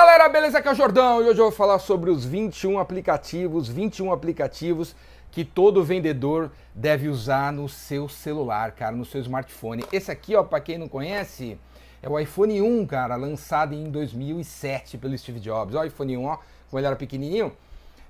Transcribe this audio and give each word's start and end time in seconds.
galera, 0.00 0.30
beleza? 0.30 0.56
Aqui 0.56 0.66
é 0.66 0.72
o 0.72 0.74
Jordão 0.74 1.20
e 1.20 1.28
hoje 1.28 1.38
eu 1.38 1.44
vou 1.44 1.52
falar 1.52 1.78
sobre 1.78 2.08
os 2.08 2.24
21 2.24 2.78
aplicativos, 2.78 3.68
21 3.68 4.10
aplicativos 4.10 4.96
que 5.30 5.44
todo 5.44 5.84
vendedor 5.84 6.50
deve 6.74 7.06
usar 7.06 7.52
no 7.52 7.68
seu 7.68 8.08
celular, 8.08 8.72
cara, 8.72 8.96
no 8.96 9.04
seu 9.04 9.20
smartphone. 9.20 9.84
Esse 9.92 10.10
aqui, 10.10 10.34
ó, 10.34 10.42
para 10.42 10.58
quem 10.58 10.78
não 10.78 10.88
conhece, 10.88 11.58
é 12.02 12.08
o 12.08 12.18
iPhone 12.18 12.62
1, 12.62 12.86
cara, 12.86 13.14
lançado 13.14 13.74
em 13.74 13.90
2007 13.90 14.96
pelo 14.96 15.16
Steve 15.18 15.38
Jobs. 15.38 15.74
Ó, 15.74 15.82
o 15.82 15.84
iPhone 15.84 16.16
1, 16.16 16.24
ó, 16.24 16.38
como 16.70 16.80
ele 16.80 16.86
era 16.86 16.96
pequenininho. 16.96 17.52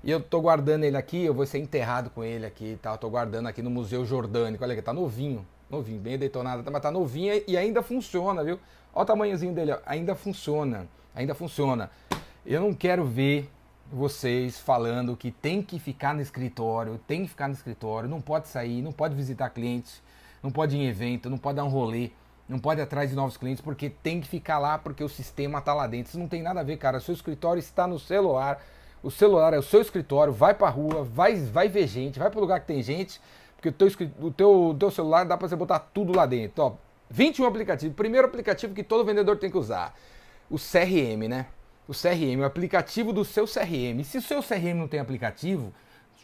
E 0.01 0.09
eu 0.09 0.21
tô 0.21 0.39
guardando 0.39 0.85
ele 0.85 0.95
aqui, 0.95 1.25
eu 1.25 1.33
vou 1.33 1.45
ser 1.45 1.57
enterrado 1.57 2.09
com 2.09 2.23
ele 2.23 2.45
aqui, 2.45 2.79
tá? 2.81 2.93
Eu 2.93 2.97
tô 2.99 3.09
guardando 3.09 3.47
aqui 3.47 3.61
no 3.61 3.69
Museu 3.69 4.05
Jordânico. 4.05 4.63
Olha 4.63 4.71
aqui, 4.71 4.81
tá 4.81 4.93
novinho, 4.93 5.45
novinho, 5.69 5.99
bem 5.99 6.17
detonado, 6.17 6.63
mas 6.71 6.81
tá 6.81 6.89
novinho 6.89 7.43
e 7.45 7.57
ainda 7.57 7.83
funciona, 7.83 8.45
viu? 8.45 8.57
Olha 8.93 9.03
o 9.03 9.05
tamanhozinho 9.05 9.53
dele, 9.53 9.73
ó. 9.73 9.79
ainda 9.85 10.15
funciona 10.15 10.87
ainda 11.15 11.33
funciona. 11.33 11.89
Eu 12.45 12.61
não 12.61 12.73
quero 12.73 13.05
ver 13.05 13.49
vocês 13.91 14.57
falando 14.57 15.17
que 15.17 15.31
tem 15.31 15.61
que 15.61 15.77
ficar 15.77 16.13
no 16.13 16.21
escritório, 16.21 16.99
tem 17.05 17.23
que 17.23 17.29
ficar 17.29 17.47
no 17.47 17.53
escritório, 17.53 18.09
não 18.09 18.21
pode 18.21 18.47
sair, 18.47 18.81
não 18.81 18.91
pode 18.91 19.13
visitar 19.15 19.49
clientes, 19.49 20.01
não 20.41 20.49
pode 20.49 20.75
ir 20.75 20.79
em 20.79 20.87
evento, 20.87 21.29
não 21.29 21.37
pode 21.37 21.57
dar 21.57 21.65
um 21.65 21.69
rolê, 21.69 22.11
não 22.47 22.57
pode 22.57 22.79
ir 22.79 22.83
atrás 22.83 23.09
de 23.09 23.15
novos 23.15 23.37
clientes, 23.37 23.61
porque 23.61 23.89
tem 23.89 24.21
que 24.21 24.27
ficar 24.27 24.59
lá 24.59 24.77
porque 24.77 25.03
o 25.03 25.09
sistema 25.09 25.59
está 25.59 25.73
lá 25.73 25.87
dentro. 25.87 26.09
Isso 26.09 26.19
não 26.19 26.27
tem 26.27 26.41
nada 26.41 26.61
a 26.61 26.63
ver, 26.63 26.77
cara. 26.77 26.97
O 26.97 27.01
seu 27.01 27.13
escritório 27.13 27.59
está 27.59 27.85
no 27.85 27.99
celular, 27.99 28.63
o 29.03 29.11
celular 29.11 29.53
é 29.53 29.59
o 29.59 29.63
seu 29.63 29.81
escritório, 29.81 30.31
vai 30.31 30.53
para 30.53 30.69
rua, 30.69 31.03
vai, 31.03 31.35
vai 31.35 31.67
ver 31.67 31.87
gente, 31.87 32.17
vai 32.17 32.29
para 32.29 32.39
lugar 32.39 32.59
que 32.61 32.67
tem 32.67 32.81
gente, 32.81 33.19
porque 33.55 33.69
o 33.69 33.73
teu, 33.73 33.87
o 34.19 34.31
teu, 34.31 34.65
o 34.69 34.73
teu 34.73 34.89
celular 34.89 35.25
dá 35.25 35.37
para 35.37 35.49
você 35.49 35.55
botar 35.55 35.79
tudo 35.79 36.15
lá 36.15 36.25
dentro. 36.25 36.63
Ó, 36.63 36.73
21 37.09 37.45
aplicativos. 37.45 37.95
Primeiro 37.95 38.25
aplicativo 38.25 38.73
que 38.73 38.83
todo 38.83 39.03
vendedor 39.03 39.37
tem 39.37 39.51
que 39.51 39.57
usar 39.57 39.93
o 40.51 40.57
CRM, 40.57 41.29
né? 41.29 41.47
O 41.87 41.93
CRM, 41.93 42.41
o 42.41 42.45
aplicativo 42.45 43.13
do 43.13 43.23
seu 43.23 43.45
CRM. 43.45 44.03
Se 44.03 44.17
o 44.17 44.21
seu 44.21 44.43
CRM 44.43 44.75
não 44.75 44.87
tem 44.87 44.99
aplicativo, 44.99 45.73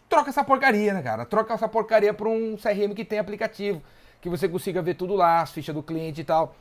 troca 0.09 0.29
essa 0.29 0.43
porcaria, 0.43 0.93
né, 0.93 1.01
cara? 1.01 1.25
Troca 1.25 1.53
essa 1.53 1.67
porcaria 1.67 2.13
para 2.13 2.27
um 2.27 2.57
CRM 2.57 2.93
que 2.93 3.05
tem 3.05 3.19
aplicativo, 3.19 3.81
que 4.21 4.29
você 4.29 4.47
consiga 4.47 4.81
ver 4.81 4.95
tudo 4.95 5.15
lá, 5.15 5.41
as 5.41 5.51
fichas 5.51 5.73
do 5.73 5.81
cliente 5.81 6.21
e 6.21 6.23
tal. 6.23 6.55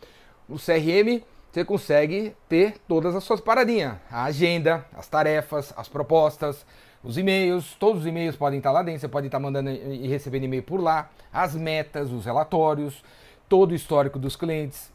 No 0.48 0.56
CRM, 0.56 1.23
você 1.50 1.64
consegue 1.64 2.36
ter 2.48 2.78
todas 2.86 3.17
as 3.17 3.25
suas 3.25 3.41
paradinhas. 3.41 3.97
A 4.11 4.25
agenda, 4.25 4.86
as 4.95 5.08
tarefas, 5.08 5.75
as 5.77 5.89
propostas, 5.89 6.64
os 7.03 7.19
e-mails, 7.19 7.75
todos 7.75 8.03
os 8.03 8.06
e-mails 8.06 8.36
podem 8.36 8.58
estar 8.58 8.70
lá 8.70 8.83
dentro, 8.83 9.01
você 9.01 9.08
pode 9.08 9.27
estar 9.27 9.39
mandando 9.39 9.70
e 9.70 10.06
recebendo 10.06 10.45
e-mail 10.45 10.62
por 10.62 10.80
lá, 10.80 11.11
as 11.33 11.55
metas, 11.55 12.11
os 12.11 12.25
relatórios, 12.25 13.03
todo 13.48 13.73
o 13.73 13.75
histórico 13.75 14.19
dos 14.19 14.36
clientes. 14.36 14.92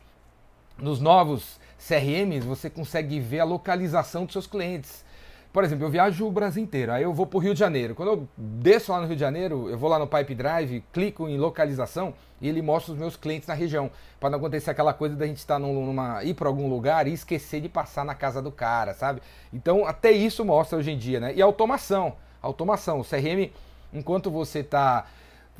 Nos 0.77 0.99
novos 0.99 1.59
CRMs, 1.87 2.45
você 2.45 2.69
consegue 2.69 3.19
ver 3.19 3.39
a 3.39 3.43
localização 3.43 4.25
dos 4.25 4.33
seus 4.33 4.47
clientes. 4.47 5.03
Por 5.51 5.65
exemplo, 5.65 5.85
eu 5.85 5.89
viajo 5.89 6.25
o 6.25 6.31
Brasil 6.31 6.63
inteiro, 6.63 6.93
aí 6.93 7.03
eu 7.03 7.13
vou 7.13 7.25
para 7.25 7.37
o 7.37 7.39
Rio 7.41 7.53
de 7.53 7.59
Janeiro. 7.59 7.93
Quando 7.93 8.09
eu 8.09 8.27
desço 8.37 8.91
lá 8.93 9.01
no 9.01 9.07
Rio 9.07 9.15
de 9.15 9.19
Janeiro, 9.19 9.69
eu 9.69 9.77
vou 9.77 9.89
lá 9.89 9.99
no 9.99 10.07
Pipe 10.07 10.33
Drive, 10.33 10.81
clico 10.93 11.27
em 11.27 11.37
localização 11.37 12.13
e 12.39 12.47
ele 12.47 12.61
mostra 12.61 12.93
os 12.93 12.97
meus 12.97 13.17
clientes 13.17 13.49
na 13.49 13.53
região. 13.53 13.91
Para 14.17 14.29
não 14.29 14.37
acontecer 14.37 14.71
aquela 14.71 14.93
coisa 14.93 15.13
da 15.13 15.27
gente 15.27 15.39
estar 15.39 15.55
tá 15.55 15.59
numa, 15.59 16.23
ir 16.23 16.35
para 16.35 16.47
algum 16.47 16.69
lugar 16.69 17.05
e 17.05 17.11
esquecer 17.11 17.59
de 17.59 17.67
passar 17.67 18.05
na 18.05 18.15
casa 18.15 18.41
do 18.41 18.51
cara, 18.51 18.93
sabe? 18.93 19.21
Então, 19.51 19.85
até 19.85 20.09
isso 20.11 20.45
mostra 20.45 20.77
hoje 20.77 20.91
em 20.91 20.97
dia, 20.97 21.19
né? 21.19 21.33
E 21.35 21.41
automação. 21.41 22.13
Automação. 22.41 23.01
O 23.01 23.03
CRM, 23.03 23.51
enquanto 23.93 24.31
você 24.31 24.59
está 24.59 25.05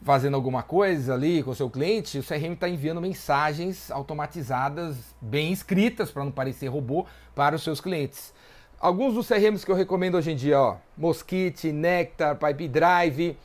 fazendo 0.03 0.35
alguma 0.35 0.63
coisa 0.63 1.13
ali 1.13 1.43
com 1.43 1.51
o 1.51 1.55
seu 1.55 1.69
cliente, 1.69 2.17
o 2.17 2.23
CRM 2.23 2.53
está 2.53 2.67
enviando 2.67 2.99
mensagens 2.99 3.91
automatizadas, 3.91 4.95
bem 5.21 5.51
escritas, 5.51 6.09
para 6.09 6.23
não 6.23 6.31
parecer 6.31 6.67
robô, 6.67 7.05
para 7.35 7.55
os 7.55 7.63
seus 7.63 7.79
clientes. 7.79 8.33
Alguns 8.79 9.13
dos 9.13 9.27
CRMs 9.27 9.63
que 9.63 9.71
eu 9.71 9.75
recomendo 9.75 10.15
hoje 10.15 10.31
em 10.31 10.35
dia, 10.35 10.59
ó, 10.59 10.77
Mosquite, 10.97 11.71
Nectar, 11.71 12.35
Pipe 12.35 12.67
Drive, 12.67 13.37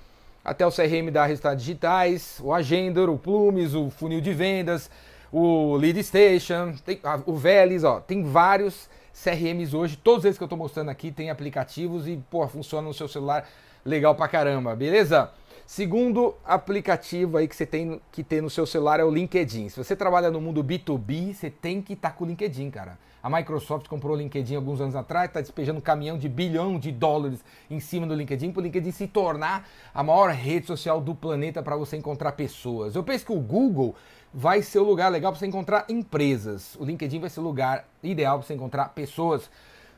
até 0.43 0.67
o 0.67 0.71
CRM 0.71 1.11
da 1.13 1.27
Resultados 1.27 1.63
Digitais, 1.63 2.41
o 2.43 2.55
Agendor, 2.55 3.11
o 3.11 3.19
Plumes, 3.19 3.75
o 3.75 3.91
Funil 3.91 4.23
de 4.23 4.33
Vendas, 4.33 4.91
o 5.31 5.77
Lead 5.77 6.03
Station, 6.03 6.75
tem, 6.85 7.01
o 7.27 7.35
Velis, 7.35 7.85
ó, 7.85 8.01
tem 8.01 8.23
vários 8.23 8.89
CRMs 9.13 9.75
hoje, 9.75 9.97
todos 9.97 10.25
esses 10.25 10.39
que 10.39 10.45
eu 10.45 10.47
estou 10.47 10.59
mostrando 10.59 10.89
aqui 10.89 11.11
têm 11.11 11.29
aplicativos 11.29 12.09
e, 12.09 12.17
pô, 12.31 12.47
funcionam 12.49 12.89
no 12.89 12.95
seu 12.95 13.09
celular 13.09 13.47
legal 13.85 14.15
pra 14.15 14.29
caramba, 14.29 14.75
beleza? 14.75 15.31
Segundo 15.67 16.37
aplicativo 16.45 17.37
aí 17.37 17.49
que 17.49 17.57
você 17.57 17.67
tem 17.67 18.01
que 18.13 18.23
ter 18.23 18.41
no 18.41 18.49
seu 18.49 18.65
celular 18.65 19.01
é 19.01 19.05
o 19.05 19.11
LinkedIn. 19.11 19.69
Se 19.69 19.77
você 19.77 19.97
trabalha 19.97 20.31
no 20.31 20.41
mundo 20.41 20.63
B2B, 20.63 21.35
você 21.35 21.51
tem 21.51 21.83
que 21.83 21.95
estar 21.95 22.11
tá 22.11 22.15
com 22.15 22.25
o 22.25 22.29
LinkedIn, 22.29 22.71
cara. 22.71 22.97
A 23.21 23.29
Microsoft 23.29 23.89
comprou 23.89 24.15
o 24.15 24.17
LinkedIn 24.17 24.55
alguns 24.55 24.81
anos 24.81 24.95
atrás, 24.95 25.27
está 25.27 25.41
despejando 25.41 25.81
um 25.81 25.83
caminhão 25.83 26.17
de 26.17 26.29
bilhão 26.29 26.79
de 26.79 26.93
dólares 26.93 27.45
em 27.69 27.81
cima 27.81 28.07
do 28.07 28.15
LinkedIn, 28.15 28.53
para 28.53 28.61
o 28.61 28.63
LinkedIn 28.63 28.93
se 28.93 29.09
tornar 29.09 29.69
a 29.93 30.05
maior 30.05 30.31
rede 30.31 30.69
social 30.69 31.01
do 31.01 31.17
planeta 31.17 31.61
para 31.61 31.75
você 31.75 31.97
encontrar 31.97 32.31
pessoas. 32.33 32.95
Eu 32.95 33.03
penso 33.03 33.27
que 33.27 33.33
o 33.33 33.41
Google 33.41 33.97
vai 34.33 34.63
ser 34.63 34.79
o 34.79 34.85
lugar 34.85 35.11
legal 35.11 35.33
para 35.33 35.41
você 35.41 35.49
encontrar 35.49 35.87
empresas. 35.89 36.77
O 36.77 36.85
LinkedIn 36.85 37.19
vai 37.19 37.29
ser 37.29 37.41
o 37.41 37.43
lugar 37.43 37.89
ideal 38.05 38.39
para 38.39 38.47
você 38.47 38.55
encontrar 38.55 38.91
pessoas. 38.91 39.51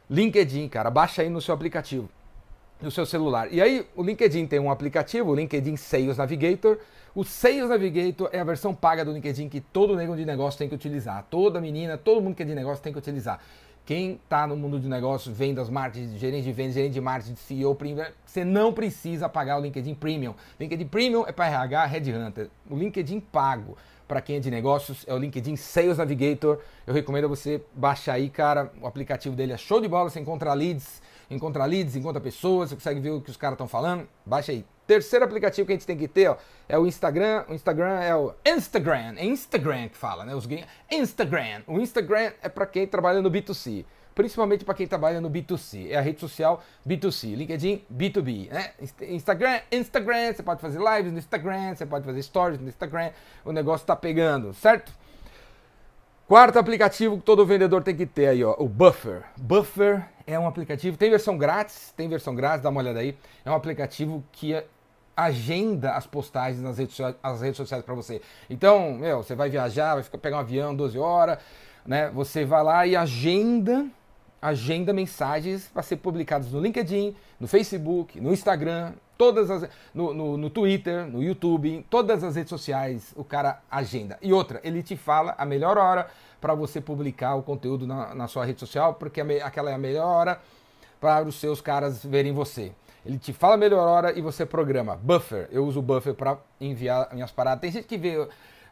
LinkedIn, 0.09 0.67
cara, 0.71 0.89
baixa 0.89 1.21
aí 1.21 1.29
no 1.29 1.43
seu 1.43 1.55
aplicativo 1.55 2.09
no 2.81 2.91
seu 2.91 3.05
celular. 3.05 3.53
E 3.53 3.61
aí 3.61 3.87
o 3.97 4.03
LinkedIn 4.03 4.47
tem 4.47 4.59
um 4.59 4.71
aplicativo, 4.71 5.31
o 5.31 5.35
LinkedIn 5.35 5.77
Sales 5.77 6.17
Navigator. 6.17 6.79
O 7.15 7.25
Sales 7.25 7.69
Navigator 7.69 8.29
é 8.33 8.41
a 8.41 8.45
versão 8.45 8.75
paga 8.75 9.05
do 9.05 9.13
LinkedIn 9.13 9.49
que 9.49 9.61
todo 9.61 9.97
nego 9.97 10.15
de 10.15 10.25
negócio 10.25 10.59
tem 10.59 10.69
que 10.69 10.75
utilizar. 10.75 11.27
Toda 11.29 11.61
menina, 11.61 11.99
todo 11.99 12.21
mundo 12.21 12.35
que 12.35 12.43
é 12.43 12.47
de 12.47 12.55
negócio 12.55 12.83
tem 12.83 12.93
que 12.93 12.99
utilizar. 12.99 13.41
Quem 13.85 14.21
está 14.23 14.47
no 14.47 14.55
mundo 14.55 14.79
de 14.79 14.87
negócios, 14.87 15.35
vendas, 15.35 15.71
marketing, 15.71 16.19
gerente 16.19 16.45
de 16.45 16.53
vendas, 16.53 16.75
gerente 16.75 16.93
de 16.93 17.01
marketing, 17.01 17.37
CEO, 17.37 17.77
você 18.25 18.45
não 18.45 18.71
precisa 18.71 19.31
pagar 19.31 19.59
o 19.59 19.63
LinkedIn 19.63 19.95
Premium. 19.95 20.35
LinkedIn 20.61 20.87
Premium 20.89 21.25
é 21.27 21.33
para 21.33 21.47
RH, 21.47 21.87
Headhunter. 21.87 22.51
O 22.69 22.77
LinkedIn 22.77 23.19
pago 23.19 23.79
para 24.07 24.21
quem 24.21 24.37
é 24.37 24.41
de 24.41 24.51
negócios 24.51 25.05
é 25.07 25.15
o 25.15 25.19
LinkedIn 25.19 25.57
Sales 25.57 25.97
Navigator. 25.97 26.59
Eu 26.87 26.93
recomendo 26.93 27.29
você 27.31 27.63
baixar 27.75 28.15
aí, 28.15 28.29
cara. 28.29 28.71
O 28.81 28.87
aplicativo 28.87 29.35
dele 29.35 29.55
é 29.55 29.57
show 29.57 29.81
de 29.81 29.89
bola, 29.89 30.11
você 30.11 30.21
encontra 30.21 30.53
leads, 30.53 31.01
encontra 31.31 31.65
leads, 31.65 31.97
encontra 31.97 32.21
pessoas, 32.21 32.71
você 32.71 32.77
consegue 32.77 33.01
ver 33.01 33.11
o 33.11 33.21
que 33.21 33.31
os 33.31 33.37
caras 33.37 33.55
estão 33.55 33.69
falando. 33.69 34.09
Baixa 34.25 34.53
aí. 34.53 34.65
Terceiro 34.87 35.25
aplicativo 35.25 35.67
que 35.67 35.73
a 35.73 35.77
gente 35.77 35.87
tem 35.87 35.99
que 35.99 36.09
ter 36.09 36.29
ó, 36.29 36.37
é 36.69 36.79
o 36.79 36.87
Instagram. 36.87 37.45
O 37.49 37.55
Instagram 37.55 38.01
é 38.01 38.17
o 38.17 38.35
Instagram. 38.47 39.15
É 39.19 39.25
Instagram 39.25 39.89
que 39.89 39.97
fala, 39.97 40.25
né? 40.25 40.35
Os. 40.35 40.49
Instagram. 40.91 41.63
O 41.67 41.79
Instagram 41.79 42.33
é 42.43 42.49
para 42.49 42.67
quem 42.67 42.87
trabalha 42.87 43.21
no 43.21 43.31
B2C 43.31 43.85
principalmente 44.19 44.65
para 44.65 44.75
quem 44.75 44.85
trabalha 44.85 45.21
no 45.21 45.31
B2C. 45.31 45.91
É 45.91 45.97
a 45.97 46.01
rede 46.01 46.19
social 46.19 46.61
B2C, 46.85 47.37
LinkedIn 47.37 47.85
B2B, 47.89 48.51
né? 48.51 48.73
Instagram, 49.03 49.61
Instagram, 49.71 50.33
você 50.33 50.43
pode 50.43 50.61
fazer 50.61 50.81
lives 50.81 51.13
no 51.13 51.19
Instagram, 51.21 51.77
você 51.77 51.87
pode 51.87 52.05
fazer 52.05 52.21
stories 52.25 52.61
no 52.61 52.67
Instagram, 52.67 53.13
o 53.45 53.53
negócio 53.53 53.85
está 53.85 53.95
pegando, 53.95 54.53
certo? 54.55 54.93
Quarto 56.29 56.59
aplicativo 56.59 57.17
que 57.17 57.23
todo 57.23 57.47
vendedor 57.47 57.83
tem 57.83 57.97
que 57.97 58.05
ter 58.05 58.27
aí, 58.27 58.45
ó, 58.45 58.55
o 58.59 58.69
Buffer. 58.69 59.23
Buffer 59.39 60.07
é 60.27 60.39
um 60.39 60.47
aplicativo, 60.47 60.95
tem 60.95 61.09
versão 61.09 61.39
grátis, 61.39 61.91
tem 61.97 62.07
versão 62.07 62.35
grátis, 62.35 62.61
dá 62.61 62.69
uma 62.69 62.83
olhada 62.83 62.99
aí. 62.99 63.17
É 63.47 63.51
um 63.51 63.55
aplicativo 63.55 64.23
que 64.31 64.63
agenda 65.17 65.93
as 65.93 66.07
postagens 66.07 66.61
nas 66.61 66.77
redes, 66.77 66.99
as 67.23 67.41
redes 67.41 67.57
sociais 67.57 67.83
para 67.83 67.95
você. 67.95 68.21
Então, 68.51 68.93
meu, 68.93 69.23
você 69.23 69.35
vai 69.35 69.49
viajar, 69.49 69.95
vai 69.95 70.05
pegar 70.21 70.37
um 70.37 70.41
avião 70.41 70.77
12 70.77 70.99
horas, 70.99 71.39
né? 71.87 72.11
Você 72.11 72.45
vai 72.45 72.63
lá 72.63 72.87
e 72.87 72.95
agenda 72.95 73.87
agenda 74.41 74.93
mensagens 74.93 75.69
para 75.73 75.83
ser 75.83 75.97
publicadas 75.97 76.53
no 76.53 76.61
LinkedIn, 76.61 77.15
no 77.39 77.49
Facebook, 77.49 78.21
no 78.21 78.33
Instagram, 78.33 78.93
todas 79.17 79.51
as, 79.51 79.69
no, 79.93 80.15
no, 80.15 80.37
no, 80.37 80.51
Twitter, 80.51 81.07
no 81.07 81.23
YouTube, 81.23 81.85
todas 81.91 82.23
as 82.23 82.37
redes 82.37 82.51
sociais, 82.51 83.13
o 83.17 83.25
cara 83.25 83.61
agenda. 83.71 84.17
E 84.23 84.33
outra, 84.33 84.61
ele 84.63 84.83
te 84.83 84.97
fala 84.97 85.35
a 85.37 85.45
melhor 85.45 85.77
hora 85.77 86.09
para 86.41 86.55
você 86.55 86.81
publicar 86.81 87.35
o 87.35 87.43
conteúdo 87.43 87.87
na, 87.87 88.15
na 88.15 88.29
sua 88.29 88.45
rede 88.45 88.61
social, 88.61 88.95
porque 88.95 89.21
aquela 89.21 89.71
é 89.71 89.75
a 89.75 89.79
melhor 89.79 90.07
hora 90.07 90.41
para 91.01 91.25
os 91.25 91.35
seus 91.35 91.61
caras 91.61 92.05
verem 92.05 92.33
você. 92.33 92.73
Ele 93.05 93.19
te 93.19 93.33
fala 93.33 93.55
a 93.55 93.57
melhor 93.57 93.87
hora 93.87 94.17
e 94.17 94.21
você 94.21 94.45
programa. 94.45 94.97
Buffer, 94.97 95.49
eu 95.51 95.65
uso 95.65 95.81
o 95.81 95.83
Buffer 95.83 96.15
para 96.15 96.39
enviar 96.61 97.09
minhas 97.13 97.31
paradas. 97.31 97.61
Tem 97.61 97.73
gente 97.73 97.87
que 97.87 97.97
vê 97.97 98.29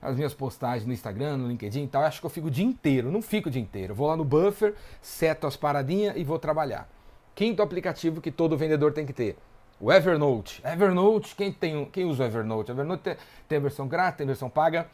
as 0.06 0.14
minhas 0.14 0.32
postagens 0.32 0.86
no 0.86 0.92
Instagram, 0.92 1.36
no 1.36 1.48
LinkedIn 1.48 1.84
e 1.84 1.88
tal, 1.88 2.02
acho 2.02 2.20
que 2.20 2.26
eu 2.26 2.30
fico 2.30 2.46
o 2.46 2.50
dia 2.50 2.64
inteiro, 2.64 3.10
não 3.10 3.20
fico 3.20 3.48
o 3.48 3.50
dia 3.50 3.60
inteiro. 3.60 3.92
Vou 3.94 4.06
lá 4.06 4.16
no 4.16 4.24
Buffer, 4.24 4.74
seto 5.02 5.46
as 5.46 5.56
paradinhas 5.56 6.16
e 6.16 6.22
vou 6.22 6.38
trabalhar. 6.38 6.88
Quinto 7.34 7.60
aplicativo 7.60 8.20
que 8.20 8.30
todo 8.30 8.56
vendedor 8.56 8.92
tem 8.92 9.04
que 9.04 9.12
ter. 9.12 9.36
O 9.80 9.92
Evernote. 9.92 10.62
Evernote, 10.64 11.34
quem, 11.34 11.52
tem, 11.52 11.84
quem 11.86 12.04
usa 12.04 12.22
o 12.22 12.26
Evernote? 12.26 12.70
Evernote 12.70 13.02
tem, 13.02 13.16
tem 13.48 13.58
a 13.58 13.60
versão 13.60 13.88
grátis, 13.88 14.18
tem 14.18 14.24
a 14.24 14.28
versão 14.28 14.48
paga. 14.48 14.86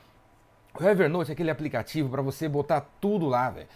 O 0.81 0.82
Evernote 0.82 1.31
é 1.31 1.35
aquele 1.35 1.50
aplicativo 1.50 2.08
para 2.08 2.23
você 2.23 2.49
botar 2.49 2.81
tudo 3.00 3.26
lá, 3.26 3.50
velho. 3.50 3.69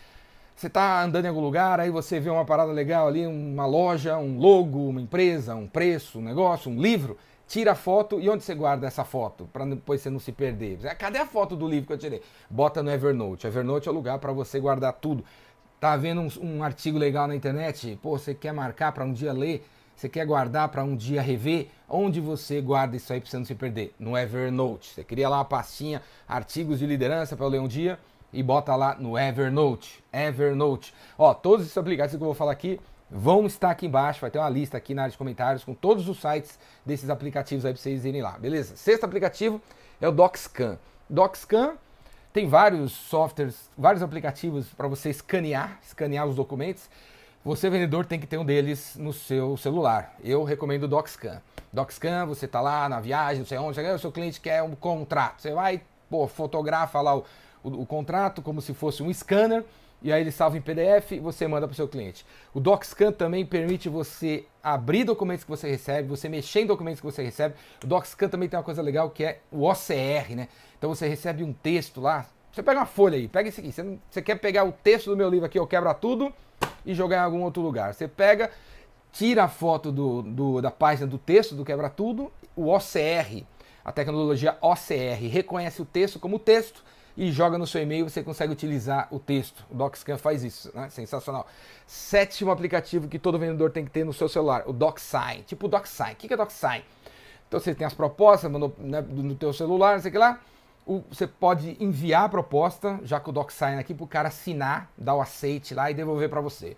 Você 0.56 0.68
está 0.68 1.02
andando 1.02 1.26
em 1.26 1.28
algum 1.28 1.42
lugar, 1.42 1.78
aí 1.78 1.90
você 1.90 2.18
vê 2.18 2.30
uma 2.30 2.46
parada 2.46 2.72
legal 2.72 3.06
ali, 3.06 3.26
uma 3.26 3.66
loja, 3.66 4.16
um 4.16 4.38
logo, 4.38 4.88
uma 4.88 5.02
empresa, 5.02 5.54
um 5.54 5.66
preço, 5.66 6.18
um 6.18 6.22
negócio, 6.22 6.70
um 6.70 6.80
livro 6.80 7.18
tira 7.46 7.72
a 7.72 7.74
foto 7.74 8.20
e 8.20 8.28
onde 8.28 8.42
você 8.42 8.54
guarda 8.54 8.86
essa 8.86 9.04
foto? 9.04 9.48
Para 9.52 9.64
depois 9.64 10.00
você 10.00 10.10
não 10.10 10.18
se 10.18 10.32
perder. 10.32 10.78
Cadê 10.96 11.18
a 11.18 11.26
foto 11.26 11.56
do 11.56 11.68
livro 11.68 11.86
que 11.86 11.92
eu 11.92 11.98
tirei? 11.98 12.22
Bota 12.50 12.82
no 12.82 12.90
Evernote. 12.90 13.46
Evernote 13.46 13.88
é 13.88 13.90
o 13.90 13.94
lugar 13.94 14.18
para 14.18 14.32
você 14.32 14.58
guardar 14.58 14.92
tudo. 14.94 15.24
Tá 15.78 15.96
vendo 15.96 16.20
um, 16.20 16.28
um 16.42 16.62
artigo 16.62 16.98
legal 16.98 17.28
na 17.28 17.36
internet? 17.36 17.98
Pô, 18.02 18.18
você 18.18 18.34
quer 18.34 18.52
marcar 18.52 18.92
para 18.92 19.04
um 19.04 19.12
dia 19.12 19.32
ler? 19.32 19.64
Você 19.94 20.08
quer 20.08 20.26
guardar 20.26 20.68
para 20.68 20.84
um 20.84 20.94
dia 20.94 21.22
rever? 21.22 21.68
Onde 21.88 22.20
você 22.20 22.60
guarda 22.60 22.96
isso 22.96 23.12
aí 23.12 23.20
para 23.20 23.30
você 23.30 23.38
não 23.38 23.44
se 23.44 23.54
perder? 23.54 23.94
No 23.98 24.16
Evernote. 24.16 24.90
Você 24.90 25.04
cria 25.04 25.28
lá 25.28 25.38
uma 25.38 25.44
pastinha, 25.44 26.02
artigos 26.28 26.78
de 26.78 26.86
liderança 26.86 27.36
para 27.36 27.46
ler 27.46 27.60
um 27.60 27.68
dia 27.68 27.98
e 28.32 28.42
bota 28.42 28.74
lá 28.76 28.94
no 28.96 29.18
Evernote. 29.18 30.04
Evernote. 30.12 30.92
Ó, 31.16 31.32
todos 31.32 31.64
esses 31.64 31.78
aplicativos 31.78 32.18
que 32.18 32.22
eu 32.22 32.26
vou 32.26 32.34
falar 32.34 32.52
aqui 32.52 32.78
vão 33.10 33.46
estar 33.46 33.70
aqui 33.70 33.86
embaixo, 33.86 34.20
vai 34.20 34.30
ter 34.30 34.38
uma 34.38 34.48
lista 34.48 34.76
aqui 34.76 34.94
na 34.94 35.02
área 35.02 35.12
de 35.12 35.18
comentários 35.18 35.64
com 35.64 35.74
todos 35.74 36.08
os 36.08 36.20
sites 36.20 36.58
desses 36.84 37.08
aplicativos 37.08 37.64
aí 37.64 37.72
para 37.72 37.80
vocês 37.80 38.04
irem 38.04 38.22
lá, 38.22 38.32
beleza? 38.32 38.76
Sexto 38.76 39.04
aplicativo 39.04 39.60
é 40.00 40.08
o 40.08 40.12
DocScan. 40.12 40.78
DocScan 41.08 41.74
tem 42.32 42.48
vários 42.48 42.92
softwares, 42.92 43.70
vários 43.78 44.02
aplicativos 44.02 44.66
para 44.74 44.88
você 44.88 45.10
escanear, 45.10 45.78
escanear 45.82 46.26
os 46.26 46.34
documentos. 46.34 46.88
Você, 47.44 47.70
vendedor, 47.70 48.04
tem 48.04 48.18
que 48.18 48.26
ter 48.26 48.38
um 48.38 48.44
deles 48.44 48.96
no 48.96 49.12
seu 49.12 49.56
celular. 49.56 50.14
Eu 50.22 50.42
recomendo 50.42 50.82
o 50.82 50.88
DocScan. 50.88 51.40
DocScan, 51.72 52.26
você 52.26 52.46
está 52.46 52.60
lá 52.60 52.88
na 52.88 53.00
viagem, 53.00 53.38
não 53.38 53.46
sei 53.46 53.56
onde, 53.56 53.80
o 53.80 53.98
seu 53.98 54.10
cliente 54.10 54.40
quer 54.40 54.62
um 54.62 54.74
contrato. 54.74 55.42
Você 55.42 55.52
vai, 55.52 55.80
pô, 56.10 56.26
fotografa 56.26 57.00
lá 57.00 57.16
o, 57.16 57.24
o, 57.62 57.82
o 57.82 57.86
contrato 57.86 58.42
como 58.42 58.60
se 58.60 58.74
fosse 58.74 59.02
um 59.02 59.12
scanner 59.14 59.64
e 60.02 60.12
aí 60.12 60.20
ele 60.20 60.30
salva 60.30 60.56
em 60.56 60.60
PDF 60.60 61.12
e 61.12 61.18
você 61.18 61.48
manda 61.48 61.66
para 61.66 61.72
o 61.72 61.76
seu 61.76 61.88
cliente. 61.88 62.24
O 62.52 62.60
DocScan 62.60 63.12
também 63.12 63.44
permite 63.44 63.88
você 63.88 64.44
abrir 64.62 65.04
documentos 65.04 65.44
que 65.44 65.50
você 65.50 65.68
recebe, 65.68 66.08
você 66.08 66.28
mexer 66.28 66.60
em 66.60 66.66
documentos 66.66 67.00
que 67.00 67.06
você 67.06 67.22
recebe. 67.22 67.54
O 67.82 67.86
DocScan 67.86 68.28
também 68.28 68.48
tem 68.48 68.58
uma 68.58 68.64
coisa 68.64 68.82
legal 68.82 69.10
que 69.10 69.24
é 69.24 69.40
o 69.50 69.68
OCR, 69.68 70.34
né? 70.36 70.48
Então 70.78 70.94
você 70.94 71.08
recebe 71.08 71.42
um 71.42 71.52
texto 71.52 72.00
lá. 72.00 72.26
Você 72.52 72.62
pega 72.62 72.80
uma 72.80 72.86
folha 72.86 73.16
aí, 73.16 73.26
pega 73.28 73.48
esse 73.48 73.60
aqui. 73.60 73.72
Você, 73.72 73.82
não, 73.82 73.98
você 74.10 74.22
quer 74.22 74.36
pegar 74.36 74.64
o 74.64 74.72
texto 74.72 75.10
do 75.10 75.16
meu 75.16 75.28
livro 75.28 75.46
aqui, 75.46 75.58
eu 75.58 75.66
quebra 75.66 75.92
tudo 75.94 76.32
e 76.84 76.94
jogar 76.94 77.16
em 77.16 77.20
algum 77.20 77.42
outro 77.42 77.62
lugar. 77.62 77.94
Você 77.94 78.06
pega, 78.06 78.50
tira 79.12 79.44
a 79.44 79.48
foto 79.48 79.90
do, 79.90 80.22
do, 80.22 80.60
da 80.60 80.70
página 80.70 81.06
do 81.06 81.18
texto 81.18 81.54
do 81.54 81.64
quebra 81.64 81.88
tudo, 81.88 82.30
o 82.54 82.68
OCR, 82.68 83.44
a 83.84 83.92
tecnologia 83.92 84.56
OCR 84.60 85.28
reconhece 85.30 85.80
o 85.80 85.84
texto 85.84 86.18
como 86.18 86.38
texto 86.38 86.84
e 87.16 87.32
joga 87.32 87.56
no 87.56 87.66
seu 87.66 87.82
e-mail, 87.82 88.08
você 88.08 88.22
consegue 88.22 88.52
utilizar 88.52 89.08
o 89.10 89.18
texto. 89.18 89.64
O 89.70 89.74
DocScan 89.74 90.18
faz 90.18 90.44
isso, 90.44 90.70
né? 90.74 90.88
Sensacional. 90.90 91.46
Sétimo 91.86 92.50
aplicativo 92.50 93.08
que 93.08 93.18
todo 93.18 93.38
vendedor 93.38 93.70
tem 93.70 93.84
que 93.84 93.90
ter 93.90 94.04
no 94.04 94.12
seu 94.12 94.28
celular, 94.28 94.64
o 94.66 94.72
DocSign. 94.72 95.42
Tipo 95.42 95.66
DocSign. 95.66 96.12
O 96.12 96.16
que 96.16 96.32
é 96.32 96.36
DocSign? 96.36 96.84
Então 97.48 97.58
você 97.58 97.74
tem 97.74 97.86
as 97.86 97.94
propostas 97.94 98.50
no, 98.50 98.72
né, 98.78 99.00
no 99.00 99.34
teu 99.34 99.52
celular, 99.52 99.94
não 99.94 100.02
sei 100.02 100.10
o 100.10 100.12
que 100.12 100.18
lá. 100.18 100.40
O, 100.84 101.02
você 101.10 101.26
pode 101.26 101.76
enviar 101.80 102.24
a 102.24 102.28
proposta, 102.28 103.00
já 103.02 103.18
com 103.18 103.30
o 103.30 103.34
DocSign 103.34 103.78
aqui, 103.78 103.94
para 103.94 104.04
o 104.04 104.08
cara 104.08 104.28
assinar, 104.28 104.90
dar 104.96 105.14
o 105.14 105.20
aceite 105.20 105.74
lá 105.74 105.90
e 105.90 105.94
devolver 105.94 106.28
para 106.28 106.40
você 106.40 106.76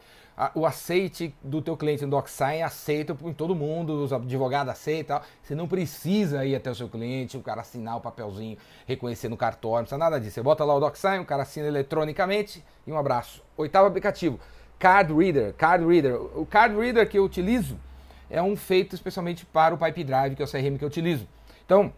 o 0.54 0.64
aceite 0.64 1.34
do 1.42 1.60
teu 1.60 1.76
cliente 1.76 2.04
no 2.04 2.10
DocSign 2.12 2.58
é 2.58 2.62
aceita 2.62 3.14
por 3.14 3.34
todo 3.34 3.54
mundo, 3.54 4.04
os 4.04 4.12
advogados 4.12 4.72
aceitam. 4.72 5.20
Você 5.42 5.54
não 5.54 5.66
precisa 5.66 6.44
ir 6.44 6.54
até 6.54 6.70
o 6.70 6.74
seu 6.74 6.88
cliente, 6.88 7.36
o 7.36 7.42
cara 7.42 7.62
assinar 7.62 7.96
o 7.96 8.00
papelzinho, 8.00 8.56
reconhecer 8.86 9.28
no 9.28 9.36
cartório, 9.36 9.78
não 9.78 9.84
precisa 9.84 9.98
nada 9.98 10.20
disso. 10.20 10.34
Você 10.34 10.42
bota 10.42 10.64
lá 10.64 10.74
o 10.74 10.80
DocSign, 10.80 11.18
o 11.18 11.24
cara 11.24 11.42
assina 11.42 11.66
eletronicamente 11.66 12.64
e 12.86 12.92
um 12.92 12.96
abraço. 12.96 13.42
Oitavo 13.56 13.88
aplicativo, 13.88 14.38
Card 14.78 15.12
Reader. 15.12 15.54
Card 15.54 15.84
Reader. 15.84 16.14
O 16.38 16.46
Card 16.46 16.76
Reader 16.76 17.08
que 17.08 17.18
eu 17.18 17.24
utilizo 17.24 17.76
é 18.30 18.40
um 18.40 18.54
feito 18.54 18.94
especialmente 18.94 19.44
para 19.44 19.74
o 19.74 19.78
Pipe 19.78 20.04
Drive, 20.04 20.36
que 20.36 20.42
é 20.42 20.44
o 20.44 20.48
CRM 20.48 20.78
que 20.78 20.84
eu 20.84 20.88
utilizo. 20.88 21.26
Então, 21.64 21.92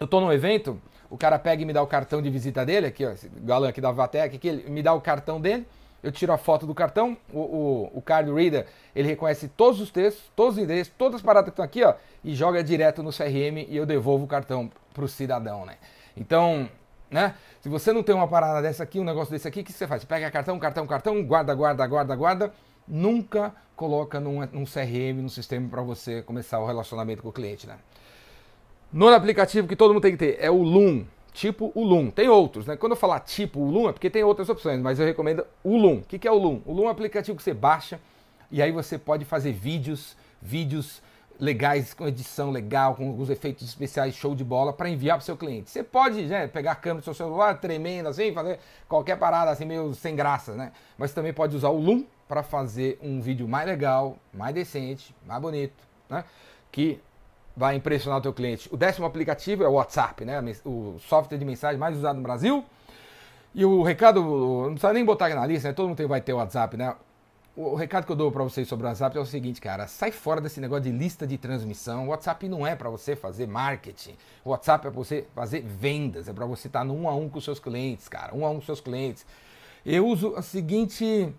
eu 0.00 0.04
estou 0.04 0.20
num 0.20 0.32
evento, 0.32 0.80
o 1.08 1.16
cara 1.16 1.38
pega 1.38 1.62
e 1.62 1.64
me 1.64 1.72
dá 1.72 1.82
o 1.82 1.86
cartão 1.86 2.20
de 2.20 2.30
visita 2.30 2.64
dele, 2.66 2.86
aqui, 2.86 3.06
ó, 3.06 3.10
esse 3.10 3.28
galã 3.28 3.68
aqui 3.68 3.80
da 3.80 3.90
Vatec, 3.92 4.34
aqui, 4.34 4.48
ele 4.48 4.68
me 4.70 4.82
dá 4.82 4.92
o 4.94 5.00
cartão 5.00 5.40
dele, 5.40 5.66
eu 6.02 6.12
tiro 6.12 6.32
a 6.32 6.38
foto 6.38 6.66
do 6.66 6.74
cartão, 6.74 7.16
o, 7.32 7.40
o, 7.40 7.90
o 7.94 8.02
card 8.02 8.32
reader, 8.32 8.66
ele 8.94 9.08
reconhece 9.08 9.48
todos 9.48 9.80
os 9.80 9.90
textos, 9.90 10.30
todos 10.36 10.56
os 10.56 10.62
endereços, 10.62 10.92
todas 10.96 11.16
as 11.16 11.22
paradas 11.22 11.48
que 11.48 11.50
estão 11.50 11.64
aqui, 11.64 11.82
ó, 11.82 11.94
e 12.24 12.34
joga 12.34 12.62
direto 12.62 13.02
no 13.02 13.10
CRM 13.10 13.66
e 13.68 13.76
eu 13.76 13.84
devolvo 13.84 14.24
o 14.24 14.28
cartão 14.28 14.70
para 14.94 15.04
o 15.04 15.08
cidadão, 15.08 15.66
né? 15.66 15.76
Então, 16.16 16.68
né? 17.10 17.34
Se 17.60 17.68
você 17.68 17.92
não 17.92 18.02
tem 18.02 18.14
uma 18.14 18.28
parada 18.28 18.62
dessa 18.62 18.82
aqui, 18.82 19.00
um 19.00 19.04
negócio 19.04 19.32
desse 19.32 19.48
aqui, 19.48 19.60
o 19.60 19.64
que 19.64 19.72
você 19.72 19.86
faz? 19.86 20.02
Você 20.02 20.06
pega 20.06 20.30
cartão, 20.30 20.58
cartão, 20.58 20.86
cartão, 20.86 21.24
guarda, 21.24 21.54
guarda, 21.54 21.86
guarda, 21.86 22.14
guarda, 22.14 22.52
nunca 22.86 23.52
coloca 23.74 24.20
num, 24.20 24.40
num 24.52 24.64
CRM, 24.64 25.22
num 25.22 25.28
sistema 25.28 25.68
para 25.68 25.82
você 25.82 26.22
começar 26.22 26.58
o 26.60 26.66
relacionamento 26.66 27.22
com 27.22 27.28
o 27.28 27.32
cliente, 27.32 27.66
né? 27.66 27.76
No 28.92 29.08
aplicativo 29.08 29.68
que 29.68 29.76
todo 29.76 29.92
mundo 29.92 30.02
tem 30.02 30.12
que 30.12 30.18
ter 30.18 30.38
é 30.40 30.50
o 30.50 30.62
Loom 30.62 31.04
tipo 31.32 31.72
o 31.74 31.84
Loom. 31.84 32.10
Tem 32.10 32.28
outros, 32.28 32.66
né? 32.66 32.76
Quando 32.76 32.92
eu 32.92 32.96
falar 32.96 33.20
tipo 33.20 33.60
o 33.60 33.70
Loom 33.70 33.88
é 33.88 33.92
porque 33.92 34.10
tem 34.10 34.24
outras 34.24 34.48
opções, 34.48 34.80
mas 34.80 34.98
eu 34.98 35.06
recomendo 35.06 35.46
o 35.62 35.76
Loom. 35.76 35.98
O 35.98 36.02
que 36.02 36.26
é 36.26 36.30
o 36.30 36.38
Loom? 36.38 36.60
O 36.64 36.72
Loom 36.72 36.84
é 36.84 36.86
um 36.86 36.90
aplicativo 36.90 37.36
que 37.36 37.42
você 37.42 37.54
baixa 37.54 38.00
e 38.50 38.62
aí 38.62 38.72
você 38.72 38.98
pode 38.98 39.24
fazer 39.24 39.52
vídeos, 39.52 40.16
vídeos 40.40 41.02
legais, 41.38 41.94
com 41.94 42.06
edição 42.06 42.50
legal, 42.50 42.96
com 42.96 43.06
alguns 43.06 43.30
efeitos 43.30 43.68
especiais, 43.68 44.14
show 44.14 44.34
de 44.34 44.42
bola, 44.42 44.72
para 44.72 44.88
enviar 44.88 45.16
para 45.16 45.22
o 45.22 45.24
seu 45.24 45.36
cliente. 45.36 45.70
Você 45.70 45.84
pode 45.84 46.22
né, 46.22 46.48
pegar 46.48 46.72
a 46.72 46.74
câmera 46.74 47.00
do 47.00 47.04
seu 47.04 47.14
celular, 47.14 47.60
tremendo 47.60 48.08
assim, 48.08 48.32
fazer 48.32 48.58
qualquer 48.88 49.16
parada 49.16 49.50
assim, 49.50 49.64
meio 49.64 49.94
sem 49.94 50.16
graça, 50.16 50.54
né? 50.54 50.72
Mas 50.96 51.12
também 51.12 51.32
pode 51.32 51.54
usar 51.54 51.68
o 51.68 51.78
Loom 51.78 52.04
para 52.26 52.42
fazer 52.42 52.98
um 53.00 53.20
vídeo 53.20 53.46
mais 53.46 53.66
legal, 53.66 54.18
mais 54.32 54.54
decente, 54.54 55.14
mais 55.26 55.40
bonito, 55.40 55.76
né? 56.10 56.24
Que 56.72 57.00
vai 57.58 57.74
impressionar 57.74 58.20
o 58.20 58.22
teu 58.22 58.32
cliente. 58.32 58.72
O 58.72 58.76
décimo 58.76 59.04
aplicativo 59.04 59.64
é 59.64 59.68
o 59.68 59.72
WhatsApp, 59.72 60.24
né? 60.24 60.40
O 60.64 60.96
software 61.00 61.36
de 61.36 61.44
mensagem 61.44 61.76
mais 61.76 61.96
usado 61.96 62.16
no 62.16 62.22
Brasil. 62.22 62.64
E 63.52 63.64
o 63.64 63.82
recado, 63.82 64.22
não 64.22 64.70
precisa 64.70 64.92
nem 64.92 65.04
botar 65.04 65.28
na 65.30 65.44
lista, 65.44 65.68
né? 65.68 65.74
Todo 65.74 65.88
mundo 65.88 66.08
vai 66.08 66.20
ter 66.20 66.32
o 66.32 66.36
WhatsApp, 66.36 66.76
né? 66.76 66.94
O 67.56 67.74
recado 67.74 68.06
que 68.06 68.12
eu 68.12 68.16
dou 68.16 68.30
para 68.30 68.44
vocês 68.44 68.68
sobre 68.68 68.86
o 68.86 68.88
WhatsApp 68.88 69.18
é 69.18 69.20
o 69.20 69.26
seguinte, 69.26 69.60
cara, 69.60 69.88
sai 69.88 70.12
fora 70.12 70.40
desse 70.40 70.60
negócio 70.60 70.84
de 70.84 70.92
lista 70.92 71.26
de 71.26 71.36
transmissão. 71.36 72.06
O 72.06 72.10
WhatsApp 72.10 72.48
não 72.48 72.64
é 72.64 72.76
para 72.76 72.88
você 72.88 73.16
fazer 73.16 73.48
marketing. 73.48 74.14
O 74.44 74.50
WhatsApp 74.50 74.86
é 74.86 74.90
para 74.90 74.96
você 74.96 75.26
fazer 75.34 75.62
vendas, 75.62 76.28
é 76.28 76.32
para 76.32 76.46
você 76.46 76.68
estar 76.68 76.84
no 76.84 76.94
um 76.94 77.08
a 77.08 77.14
um 77.16 77.28
com 77.28 77.38
os 77.38 77.44
seus 77.44 77.58
clientes, 77.58 78.08
cara, 78.08 78.32
um 78.32 78.46
a 78.46 78.50
um 78.50 78.54
com 78.54 78.58
os 78.60 78.66
seus 78.66 78.80
clientes. 78.80 79.26
Eu 79.84 80.06
uso 80.06 80.36
a 80.36 80.42
seguinte 80.42 81.34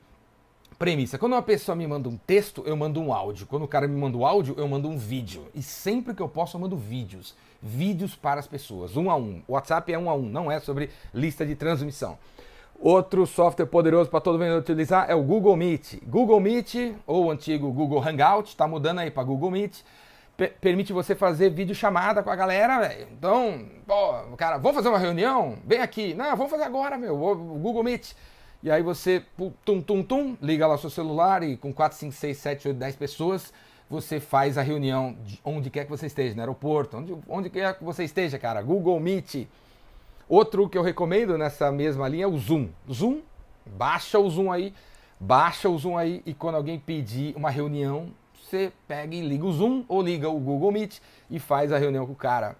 Premissa: 0.79 1.17
quando 1.17 1.33
uma 1.33 1.41
pessoa 1.41 1.75
me 1.75 1.85
manda 1.85 2.07
um 2.07 2.15
texto, 2.15 2.63
eu 2.65 2.75
mando 2.77 3.01
um 3.01 3.11
áudio. 3.11 3.45
Quando 3.45 3.63
o 3.63 3.67
cara 3.67 3.85
me 3.85 3.99
manda 3.99 4.17
um 4.17 4.25
áudio, 4.25 4.55
eu 4.57 4.65
mando 4.65 4.87
um 4.87 4.97
vídeo. 4.97 5.45
E 5.53 5.61
sempre 5.61 6.13
que 6.13 6.21
eu 6.21 6.29
posso, 6.29 6.55
eu 6.55 6.61
mando 6.61 6.77
vídeos. 6.77 7.35
Vídeos 7.61 8.15
para 8.15 8.39
as 8.39 8.47
pessoas, 8.47 8.95
um 8.95 9.11
a 9.11 9.15
um. 9.17 9.43
O 9.45 9.53
WhatsApp 9.53 9.91
é 9.91 9.99
um 9.99 10.09
a 10.09 10.15
um, 10.15 10.21
não 10.21 10.49
é 10.49 10.57
sobre 10.61 10.89
lista 11.13 11.45
de 11.45 11.53
transmissão. 11.53 12.17
Outro 12.79 13.27
software 13.27 13.65
poderoso 13.65 14.09
para 14.09 14.21
todo 14.21 14.39
mundo 14.39 14.57
utilizar 14.57 15.09
é 15.09 15.13
o 15.13 15.21
Google 15.21 15.57
Meet. 15.57 16.01
Google 16.07 16.39
Meet, 16.39 16.95
ou 17.05 17.25
o 17.25 17.31
antigo 17.31 17.69
Google 17.73 18.01
Hangout, 18.01 18.47
está 18.47 18.65
mudando 18.65 18.99
aí 18.99 19.11
para 19.11 19.23
Google 19.23 19.51
Meet. 19.51 19.81
permite 20.61 20.93
você 20.93 21.13
fazer 21.13 21.49
vídeo 21.49 21.75
chamada 21.75 22.23
com 22.23 22.29
a 22.29 22.35
galera, 22.37 22.79
velho. 22.79 23.07
Então, 23.11 23.65
pô, 23.85 24.13
cara, 24.37 24.57
vamos 24.57 24.77
fazer 24.77 24.87
uma 24.87 24.97
reunião? 24.97 25.57
Vem 25.65 25.81
aqui. 25.81 26.13
Não, 26.13 26.37
vamos 26.37 26.49
fazer 26.49 26.63
agora, 26.63 26.97
meu. 26.97 27.21
O 27.21 27.35
Google 27.35 27.83
Meet. 27.83 28.13
E 28.61 28.69
aí 28.69 28.83
você, 28.83 29.23
tum, 29.63 29.81
tum, 29.81 30.03
tum, 30.03 30.37
liga 30.41 30.67
lá 30.67 30.75
o 30.75 30.77
seu 30.77 30.89
celular 30.89 31.43
e 31.43 31.55
com 31.55 31.71
4, 31.73 31.97
5, 31.97 32.11
6, 32.11 32.37
7, 32.37 32.67
8, 32.67 32.77
10 32.77 32.95
pessoas, 32.97 33.53
você 33.89 34.19
faz 34.19 34.57
a 34.57 34.61
reunião 34.61 35.15
de 35.23 35.39
onde 35.45 35.69
quer 35.69 35.85
que 35.85 35.89
você 35.89 36.07
esteja, 36.07 36.35
no 36.35 36.41
aeroporto, 36.41 36.97
onde, 36.97 37.15
onde 37.27 37.49
quer 37.49 37.77
que 37.77 37.83
você 37.83 38.03
esteja, 38.03 38.37
cara. 38.37 38.61
Google 38.61 38.99
Meet. 38.99 39.47
Outro 40.27 40.67
que 40.67 40.77
eu 40.77 40.83
recomendo 40.83 41.37
nessa 41.37 41.71
mesma 41.71 42.07
linha 42.07 42.25
é 42.25 42.27
o 42.27 42.37
Zoom. 42.37 42.67
Zoom, 42.91 43.21
baixa 43.65 44.19
o 44.19 44.29
Zoom 44.29 44.51
aí, 44.51 44.73
baixa 45.19 45.69
o 45.69 45.77
Zoom 45.77 45.97
aí 45.97 46.21
e 46.25 46.33
quando 46.33 46.55
alguém 46.55 46.77
pedir 46.77 47.33
uma 47.37 47.49
reunião, 47.49 48.09
você 48.39 48.73
pega 48.87 49.15
e 49.15 49.21
liga 49.21 49.45
o 49.45 49.53
Zoom 49.53 49.85
ou 49.87 50.01
liga 50.01 50.29
o 50.29 50.39
Google 50.39 50.71
Meet 50.71 50.99
e 51.31 51.39
faz 51.39 51.71
a 51.71 51.77
reunião 51.77 52.05
com 52.05 52.11
o 52.11 52.15
cara. 52.15 52.57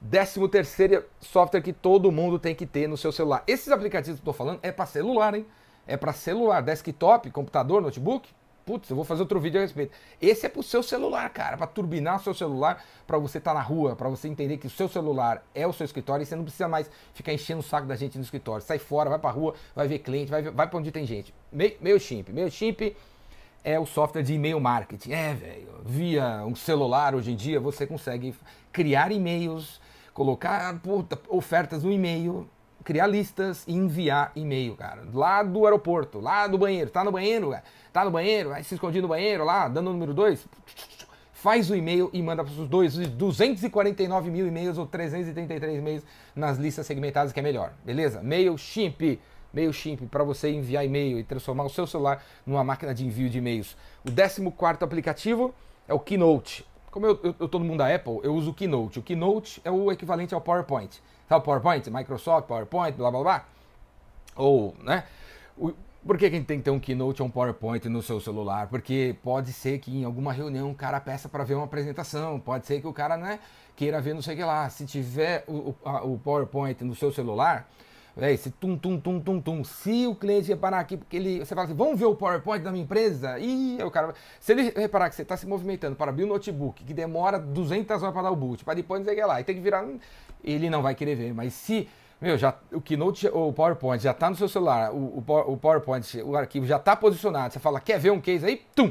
Décimo 0.00 0.48
terceiro 0.48 1.04
software 1.20 1.60
que 1.60 1.72
todo 1.72 2.12
mundo 2.12 2.38
tem 2.38 2.54
que 2.54 2.64
ter 2.64 2.86
no 2.88 2.96
seu 2.96 3.10
celular. 3.10 3.42
Esses 3.46 3.68
aplicativos 3.68 4.20
que 4.20 4.28
eu 4.28 4.30
estou 4.30 4.34
falando 4.34 4.60
é 4.62 4.70
para 4.70 4.86
celular, 4.86 5.34
hein? 5.34 5.44
É 5.86 5.96
para 5.96 6.12
celular, 6.12 6.60
desktop, 6.60 7.30
computador, 7.30 7.82
notebook. 7.82 8.28
Putz, 8.64 8.90
eu 8.90 8.94
vou 8.94 9.04
fazer 9.04 9.22
outro 9.22 9.40
vídeo 9.40 9.58
a 9.58 9.62
respeito. 9.62 9.92
Esse 10.20 10.44
é 10.44 10.48
para 10.48 10.60
o 10.60 10.62
seu 10.62 10.82
celular, 10.82 11.28
cara, 11.30 11.56
para 11.56 11.66
turbinar 11.66 12.20
o 12.20 12.22
seu 12.22 12.34
celular, 12.34 12.84
para 13.06 13.18
você 13.18 13.38
estar 13.38 13.52
tá 13.52 13.58
na 13.58 13.62
rua, 13.62 13.96
para 13.96 14.08
você 14.08 14.28
entender 14.28 14.58
que 14.58 14.66
o 14.66 14.70
seu 14.70 14.88
celular 14.88 15.42
é 15.54 15.66
o 15.66 15.72
seu 15.72 15.86
escritório 15.86 16.22
e 16.22 16.26
você 16.26 16.36
não 16.36 16.44
precisa 16.44 16.68
mais 16.68 16.88
ficar 17.14 17.32
enchendo 17.32 17.60
o 17.60 17.62
saco 17.62 17.86
da 17.86 17.96
gente 17.96 18.18
no 18.18 18.22
escritório. 18.22 18.62
Sai 18.62 18.78
fora, 18.78 19.08
vai 19.08 19.18
para 19.18 19.30
rua, 19.30 19.54
vai 19.74 19.88
ver 19.88 20.00
cliente, 20.00 20.30
vai, 20.30 20.42
vai 20.42 20.68
para 20.68 20.78
onde 20.78 20.92
tem 20.92 21.06
gente. 21.06 21.34
MailChimp. 21.80 22.30
MailChimp 22.30 22.94
é 23.64 23.78
o 23.78 23.86
software 23.86 24.22
de 24.22 24.34
e-mail 24.34 24.60
marketing. 24.60 25.12
É, 25.12 25.34
velho, 25.34 25.68
via 25.84 26.44
um 26.46 26.54
celular 26.54 27.14
hoje 27.14 27.32
em 27.32 27.36
dia 27.36 27.60
você 27.60 27.86
consegue 27.86 28.34
criar 28.72 29.12
e-mails, 29.12 29.80
colocar 30.14 30.78
puta, 30.80 31.18
ofertas 31.28 31.82
no 31.82 31.92
e-mail, 31.92 32.48
criar 32.84 33.06
listas 33.06 33.64
e 33.66 33.74
enviar 33.74 34.32
e-mail, 34.34 34.74
cara. 34.74 35.02
Lá 35.12 35.42
do 35.42 35.64
aeroporto, 35.64 36.20
lá 36.20 36.46
do 36.46 36.56
banheiro. 36.56 36.90
Tá 36.90 37.04
no 37.04 37.12
banheiro? 37.12 37.54
Tá 37.92 38.04
no 38.04 38.10
banheiro, 38.10 38.50
vai 38.50 38.62
se 38.62 38.74
escondido 38.74 39.02
no 39.02 39.08
banheiro 39.08 39.44
lá, 39.44 39.68
dando 39.68 39.90
o 39.90 39.92
número 39.92 40.14
2. 40.14 40.46
Faz 41.34 41.70
o 41.70 41.76
e-mail 41.76 42.10
e 42.12 42.20
manda 42.20 42.42
para 42.42 42.52
os 42.52 42.68
dois 42.68 42.96
249 42.96 44.30
mil 44.30 44.46
e-mails 44.46 44.76
ou 44.76 44.86
333 44.86 45.78
e-mails 45.78 46.02
nas 46.34 46.58
listas 46.58 46.84
segmentadas, 46.86 47.32
que 47.32 47.38
é 47.38 47.42
melhor. 47.42 47.72
Beleza? 47.84 48.22
MailChimp. 48.22 49.20
MailChimp 49.58 50.02
para 50.08 50.22
você 50.22 50.50
enviar 50.50 50.84
e-mail 50.84 51.18
e 51.18 51.24
transformar 51.24 51.64
o 51.64 51.70
seu 51.70 51.86
celular 51.86 52.24
numa 52.46 52.62
máquina 52.62 52.94
de 52.94 53.04
envio 53.04 53.28
de 53.28 53.38
e-mails. 53.38 53.76
O 54.04 54.10
14 54.10 54.84
aplicativo 54.84 55.54
é 55.86 55.94
o 55.94 55.98
Keynote. 55.98 56.64
Como 56.90 57.06
eu, 57.06 57.36
eu, 57.38 57.48
no 57.52 57.60
mundo 57.60 57.78
da 57.78 57.94
Apple, 57.94 58.20
eu 58.22 58.34
uso 58.34 58.50
o 58.50 58.54
Keynote. 58.54 58.98
O 58.98 59.02
Keynote 59.02 59.60
é 59.64 59.70
o 59.70 59.90
equivalente 59.92 60.34
ao 60.34 60.40
PowerPoint. 60.40 61.00
Sabe 61.28 61.42
o 61.42 61.44
PowerPoint? 61.44 61.90
Microsoft, 61.90 62.46
PowerPoint, 62.46 62.96
blá 62.96 63.10
blá 63.10 63.22
blá. 63.22 63.44
Ou, 64.36 64.74
né? 64.82 65.04
O, 65.56 65.72
por 66.06 66.16
que, 66.16 66.30
que 66.30 66.36
a 66.36 66.38
gente 66.38 66.46
tem 66.46 66.58
que 66.58 66.64
ter 66.64 66.70
um 66.70 66.78
Keynote 66.78 67.20
ou 67.20 67.28
um 67.28 67.30
PowerPoint 67.30 67.86
no 67.88 68.00
seu 68.00 68.20
celular? 68.20 68.68
Porque 68.68 69.16
pode 69.22 69.52
ser 69.52 69.78
que 69.78 69.94
em 69.94 70.04
alguma 70.04 70.32
reunião 70.32 70.70
o 70.70 70.74
cara 70.74 71.00
peça 71.00 71.28
para 71.28 71.44
ver 71.44 71.54
uma 71.54 71.64
apresentação, 71.64 72.40
pode 72.40 72.66
ser 72.66 72.80
que 72.80 72.86
o 72.86 72.92
cara 72.92 73.16
né, 73.16 73.40
queira 73.76 74.00
ver 74.00 74.14
não 74.14 74.22
sei 74.22 74.34
o 74.34 74.36
que 74.38 74.44
lá. 74.44 74.70
Se 74.70 74.86
tiver 74.86 75.44
o, 75.46 75.74
o 76.04 76.18
PowerPoint 76.18 76.82
no 76.82 76.94
seu 76.94 77.12
celular, 77.12 77.68
é 78.20 78.32
esse 78.32 78.50
tum, 78.50 78.76
tum, 78.76 78.98
tum, 78.98 79.20
tum, 79.20 79.40
tum. 79.40 79.64
Se 79.64 80.06
o 80.06 80.14
cliente 80.14 80.48
reparar 80.48 80.80
aqui, 80.80 80.96
porque 80.96 81.16
ele, 81.16 81.38
você 81.38 81.54
fala 81.54 81.66
assim, 81.66 81.74
vamos 81.74 81.98
ver 81.98 82.06
o 82.06 82.14
PowerPoint 82.14 82.62
da 82.62 82.70
minha 82.70 82.84
empresa? 82.84 83.38
E 83.38 83.78
o 83.82 83.90
cara, 83.90 84.14
se 84.40 84.52
ele 84.52 84.72
reparar 84.74 85.08
que 85.08 85.14
você 85.14 85.22
está 85.22 85.36
se 85.36 85.46
movimentando 85.46 85.94
para 85.94 86.10
abrir 86.10 86.24
o 86.24 86.26
notebook, 86.26 86.82
que 86.82 86.92
demora 86.92 87.38
200 87.38 88.02
horas 88.02 88.12
para 88.12 88.22
dar 88.22 88.30
o 88.30 88.36
boot, 88.36 88.64
para 88.64 88.74
depois 88.74 89.04
não 89.04 89.12
sei 89.12 89.24
lá, 89.24 89.40
e 89.40 89.44
tem 89.44 89.54
que 89.54 89.60
virar, 89.60 89.86
ele 90.42 90.68
não 90.68 90.82
vai 90.82 90.94
querer 90.94 91.14
ver. 91.14 91.32
Mas 91.32 91.54
se 91.54 91.88
meu, 92.20 92.36
já, 92.36 92.52
o 92.72 92.80
Keynote, 92.80 93.28
o 93.28 93.52
PowerPoint 93.52 94.02
já 94.02 94.10
está 94.10 94.28
no 94.28 94.34
seu 94.34 94.48
celular, 94.48 94.92
o, 94.92 95.24
o, 95.24 95.52
o, 95.52 95.56
PowerPoint, 95.56 96.20
o 96.22 96.36
arquivo 96.36 96.66
já 96.66 96.76
está 96.76 96.96
posicionado. 96.96 97.52
Você 97.52 97.60
fala, 97.60 97.78
quer 97.78 98.00
ver 98.00 98.10
um 98.10 98.20
case 98.20 98.44
aí? 98.44 98.60
Tum! 98.74 98.90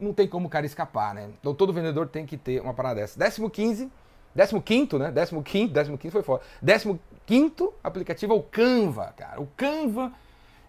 Não 0.00 0.12
tem 0.12 0.28
como 0.28 0.46
o 0.46 0.50
cara 0.50 0.64
escapar, 0.64 1.14
né? 1.14 1.30
Então 1.40 1.52
todo 1.52 1.72
vendedor 1.72 2.06
tem 2.06 2.24
que 2.24 2.36
ter 2.36 2.60
uma 2.60 2.72
parada 2.72 3.00
dessa. 3.00 3.18
Décimo 3.18 3.50
15, 3.50 3.90
décimo 4.34 4.60
quinto, 4.60 4.98
né? 4.98 5.10
Décimo 5.10 5.42
quinto, 5.42 5.72
décimo 5.72 5.98
quinto 5.98 6.12
foi 6.12 6.22
foda. 6.22 6.42
Décimo 6.60 6.98
quinto 7.26 7.72
aplicativo 7.82 8.32
é 8.32 8.36
o 8.36 8.42
Canva, 8.42 9.14
cara. 9.16 9.40
O 9.40 9.46
Canva 9.56 10.12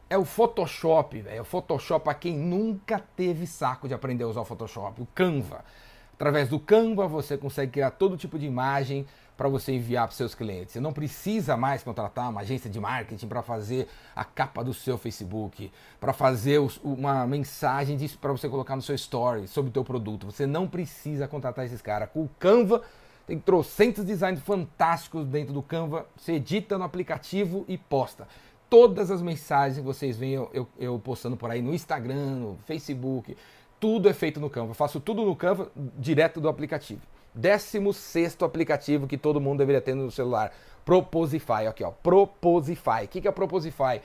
é 0.10 0.18
o 0.18 0.26
Photoshop, 0.26 1.22
velho. 1.22 1.42
O 1.42 1.46
Photoshop 1.46 2.04
para 2.04 2.14
quem 2.14 2.38
nunca 2.38 3.02
teve 3.16 3.48
saco 3.48 3.88
de 3.88 3.94
aprender 3.94 4.24
a 4.24 4.28
usar 4.28 4.42
o 4.42 4.46
Photoshop. 4.46 5.02
O 5.02 5.08
Canva. 5.14 5.64
Através 6.14 6.50
do 6.50 6.60
Canva 6.60 7.08
você 7.08 7.38
consegue 7.38 7.74
criar 7.74 7.92
todo 7.92 8.16
tipo 8.16 8.40
de 8.40 8.46
imagem, 8.46 9.06
para 9.38 9.50
você 9.50 9.74
enviar 9.74 10.08
para 10.08 10.16
seus 10.16 10.34
clientes. 10.34 10.74
Você 10.74 10.80
não 10.80 10.94
precisa 10.94 11.58
mais 11.58 11.84
contratar 11.84 12.30
uma 12.30 12.42
agência 12.42 12.70
de 12.70 12.80
marketing 12.80 13.28
para 13.28 13.42
fazer 13.42 13.88
a 14.16 14.24
capa 14.24 14.64
do 14.64 14.74
seu 14.74 14.98
Facebook, 14.98 15.72
para 16.00 16.14
fazer 16.14 16.60
uma 16.84 17.28
mensagem 17.28 17.98
para 18.20 18.32
você 18.32 18.48
colocar 18.48 18.76
no 18.76 18.82
seu 18.82 18.96
story 18.96 19.48
sobre 19.48 19.70
o 19.70 19.74
teu 19.74 19.84
produto. 19.84 20.26
Você 20.26 20.46
não 20.46 20.68
precisa 20.68 21.28
contratar 21.28 21.66
esses 21.66 21.82
caras. 21.82 22.10
Com 22.12 22.24
o 22.24 22.30
Canva 22.40 22.82
tem 23.28 23.40
trocentos 23.40 24.06
designs 24.06 24.40
fantásticos 24.40 25.26
dentro 25.26 25.54
do 25.54 25.62
Canva. 25.62 26.06
Você 26.16 26.34
edita 26.34 26.78
no 26.78 26.84
aplicativo 26.84 27.66
e 27.68 27.78
posta. 27.78 28.28
Todas 28.70 29.10
as 29.10 29.22
mensagens 29.22 29.78
que 29.80 29.84
vocês 29.84 30.18
veem 30.18 30.34
eu, 30.34 30.50
eu, 30.54 30.68
eu 30.78 31.00
postando 31.00 31.36
por 31.36 31.50
aí 31.50 31.62
no 31.62 31.74
Instagram, 31.74 32.36
no 32.36 32.58
Facebook, 32.66 33.36
tudo 33.80 34.08
é 34.08 34.14
feito 34.14 34.40
no 34.40 34.50
Canva. 34.50 34.72
Eu 34.72 34.76
faço 34.76 35.00
tudo 35.00 35.26
no 35.26 35.36
Canva 35.36 35.72
direto 35.98 36.40
do 36.40 36.48
aplicativo. 36.48 37.02
16 37.34 38.38
aplicativo 38.42 39.08
que 39.08 39.18
todo 39.18 39.42
mundo 39.42 39.60
deveria 39.60 39.82
ter 39.82 39.96
no 39.96 40.10
celular. 40.12 40.54
Proposify, 40.86 41.68
aqui 41.68 41.84
ó, 41.84 41.92
Proposify. 41.92 43.06
O 43.06 43.08
que 43.08 43.28
é 43.28 43.32
Proposify? 43.32 44.02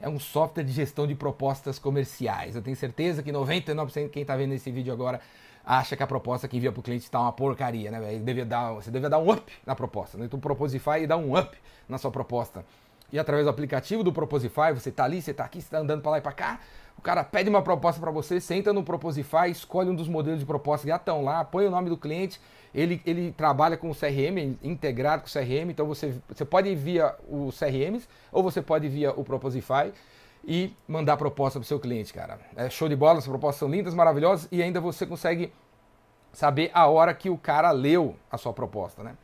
É 0.00 0.08
um 0.08 0.18
software 0.18 0.64
de 0.64 0.72
gestão 0.72 1.06
de 1.06 1.14
propostas 1.14 1.78
comerciais. 1.78 2.56
Eu 2.56 2.62
tenho 2.62 2.76
certeza 2.76 3.22
que 3.22 3.32
99% 3.32 4.02
de 4.02 4.08
quem 4.10 4.22
está 4.22 4.36
vendo 4.36 4.52
esse 4.52 4.70
vídeo 4.70 4.92
agora 4.92 5.20
acha 5.64 5.96
que 5.96 6.02
a 6.02 6.06
proposta 6.06 6.46
que 6.46 6.56
envia 6.56 6.70
para 6.70 6.80
o 6.80 6.82
cliente 6.82 7.04
está 7.04 7.20
uma 7.20 7.32
porcaria, 7.32 7.90
né? 7.90 8.18
Deve 8.18 8.44
dar, 8.44 8.72
você 8.72 8.90
deve 8.90 9.08
dar 9.08 9.18
um 9.18 9.30
up 9.30 9.52
na 9.64 9.74
proposta. 9.74 10.18
Né? 10.18 10.26
Então, 10.26 10.38
Proposify 10.38 11.06
dá 11.06 11.16
um 11.16 11.38
up 11.38 11.56
na 11.88 11.98
sua 11.98 12.10
proposta. 12.10 12.64
E 13.12 13.18
através 13.18 13.46
do 13.46 13.50
aplicativo 13.50 14.02
do 14.02 14.12
Proposify, 14.12 14.72
você 14.74 14.88
está 14.88 15.04
ali, 15.04 15.22
você 15.22 15.30
está 15.30 15.44
aqui, 15.44 15.60
você 15.60 15.66
está 15.66 15.78
andando 15.78 16.02
para 16.02 16.12
lá 16.12 16.18
e 16.18 16.20
para 16.20 16.32
cá, 16.32 16.60
o 16.98 17.02
cara 17.02 17.22
pede 17.22 17.48
uma 17.48 17.62
proposta 17.62 18.00
para 18.00 18.10
você, 18.10 18.40
senta 18.40 18.72
no 18.72 18.82
Proposify, 18.82 19.50
escolhe 19.50 19.90
um 19.90 19.94
dos 19.94 20.08
modelos 20.08 20.40
de 20.40 20.46
proposta 20.46 20.84
que 20.84 20.90
já 20.90 20.96
estão 20.96 21.22
lá, 21.22 21.44
põe 21.44 21.66
o 21.66 21.70
nome 21.70 21.88
do 21.88 21.96
cliente 21.96 22.40
ele, 22.74 23.00
ele 23.06 23.30
trabalha 23.30 23.76
com 23.76 23.88
o 23.88 23.94
CRM, 23.94 24.58
integrado 24.62 25.22
com 25.22 25.28
o 25.28 25.32
CRM, 25.32 25.70
então 25.70 25.86
você, 25.86 26.14
você 26.28 26.44
pode 26.44 26.68
ir 26.68 26.74
via 26.74 27.14
o 27.28 27.50
CRMs 27.52 28.08
ou 28.32 28.42
você 28.42 28.60
pode 28.60 28.86
ir 28.86 28.90
via 28.90 29.12
o 29.12 29.22
Proposify 29.22 29.92
e 30.46 30.74
mandar 30.86 31.16
proposta 31.16 31.58
para 31.58 31.64
o 31.64 31.66
seu 31.66 31.80
cliente, 31.80 32.12
cara. 32.12 32.38
É 32.56 32.68
show 32.70 32.88
de 32.88 32.96
bola, 32.96 33.18
as 33.18 33.26
propostas 33.26 33.60
são 33.60 33.68
lindas, 33.68 33.94
maravilhosas 33.94 34.48
e 34.50 34.62
ainda 34.62 34.80
você 34.80 35.06
consegue 35.06 35.52
saber 36.32 36.70
a 36.74 36.86
hora 36.86 37.14
que 37.14 37.30
o 37.30 37.38
cara 37.38 37.70
leu 37.70 38.16
a 38.30 38.36
sua 38.36 38.52
proposta, 38.52 39.02
né? 39.02 39.16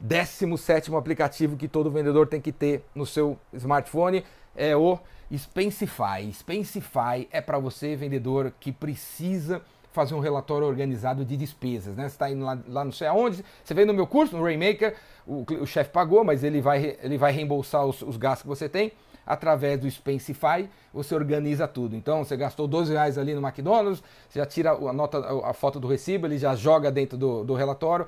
17 0.00 0.94
aplicativo 0.94 1.56
que 1.56 1.68
todo 1.68 1.90
vendedor 1.90 2.26
tem 2.26 2.40
que 2.40 2.52
ter 2.52 2.84
no 2.94 3.06
seu 3.06 3.38
smartphone 3.52 4.24
é 4.56 4.76
o 4.76 4.98
Spensify. 5.34 6.30
Spensify 6.32 7.28
é 7.30 7.40
para 7.40 7.58
você, 7.58 7.96
vendedor, 7.96 8.52
que 8.58 8.72
precisa 8.72 9.62
fazer 9.94 10.14
um 10.14 10.18
relatório 10.18 10.66
organizado 10.66 11.24
de 11.24 11.36
despesas, 11.36 11.96
né? 11.96 12.08
Você 12.08 12.16
está 12.16 12.28
indo 12.28 12.44
lá, 12.44 12.58
lá 12.66 12.84
não 12.84 12.90
sei 12.90 13.06
aonde, 13.06 13.44
você 13.62 13.72
veio 13.72 13.86
no 13.86 13.94
meu 13.94 14.08
curso, 14.08 14.36
no 14.36 14.42
Rainmaker, 14.42 14.96
o, 15.24 15.44
o 15.60 15.66
chefe 15.66 15.90
pagou, 15.90 16.24
mas 16.24 16.42
ele 16.42 16.60
vai, 16.60 16.98
ele 17.00 17.16
vai 17.16 17.30
reembolsar 17.30 17.86
os, 17.86 18.02
os, 18.02 18.16
gastos 18.16 18.42
que 18.42 18.48
você 18.48 18.68
tem 18.68 18.92
através 19.26 19.80
do 19.80 19.90
Spensify, 19.90 20.68
você 20.92 21.14
organiza 21.14 21.66
tudo. 21.66 21.96
Então, 21.96 22.24
você 22.24 22.36
gastou 22.36 22.66
12 22.66 22.92
reais 22.92 23.18
ali 23.18 23.34
no 23.34 23.46
McDonald's, 23.46 24.02
você 24.28 24.38
já 24.38 24.46
tira 24.46 24.70
a 24.72 24.92
nota, 24.92 25.18
a 25.44 25.52
foto 25.52 25.80
do 25.80 25.88
recibo, 25.88 26.26
ele 26.26 26.38
já 26.38 26.54
joga 26.54 26.90
dentro 26.90 27.16
do, 27.16 27.44
do 27.44 27.54
relatório. 27.54 28.06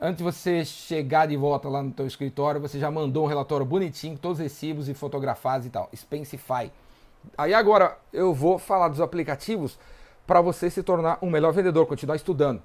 Antes 0.00 0.18
de 0.18 0.22
você 0.22 0.64
chegar 0.64 1.26
de 1.26 1.36
volta 1.36 1.68
lá 1.68 1.82
no 1.82 1.90
teu 1.90 2.06
escritório, 2.06 2.60
você 2.60 2.78
já 2.78 2.90
mandou 2.90 3.24
um 3.24 3.28
relatório 3.28 3.66
bonitinho, 3.66 4.16
todos 4.16 4.38
os 4.38 4.42
recibos 4.42 4.88
e 4.88 4.94
fotografados 4.94 5.66
e 5.66 5.70
tal. 5.70 5.90
Spensify. 5.94 6.70
Aí 7.36 7.52
agora 7.52 7.98
eu 8.12 8.32
vou 8.32 8.58
falar 8.58 8.88
dos 8.88 9.00
aplicativos 9.00 9.78
para 10.26 10.40
você 10.40 10.70
se 10.70 10.82
tornar 10.82 11.18
um 11.20 11.30
melhor 11.30 11.52
vendedor, 11.52 11.86
continuar 11.86 12.16
estudando. 12.16 12.62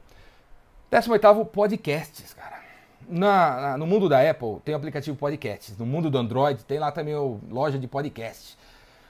18 0.92 1.46
podcasts, 1.46 2.34
cara. 2.34 2.63
Na, 3.10 3.62
na, 3.62 3.78
no 3.78 3.86
mundo 3.86 4.08
da 4.10 4.30
Apple 4.30 4.60
tem 4.64 4.74
o 4.74 4.78
aplicativo 4.78 5.18
podcasts. 5.18 5.78
No 5.78 5.86
mundo 5.86 6.10
do 6.10 6.18
Android 6.18 6.64
tem 6.66 6.80
lá 6.80 6.92
também 6.92 7.14
a 7.14 7.20
loja 7.52 7.78
de 7.78 7.88
podcasts. 7.88 8.58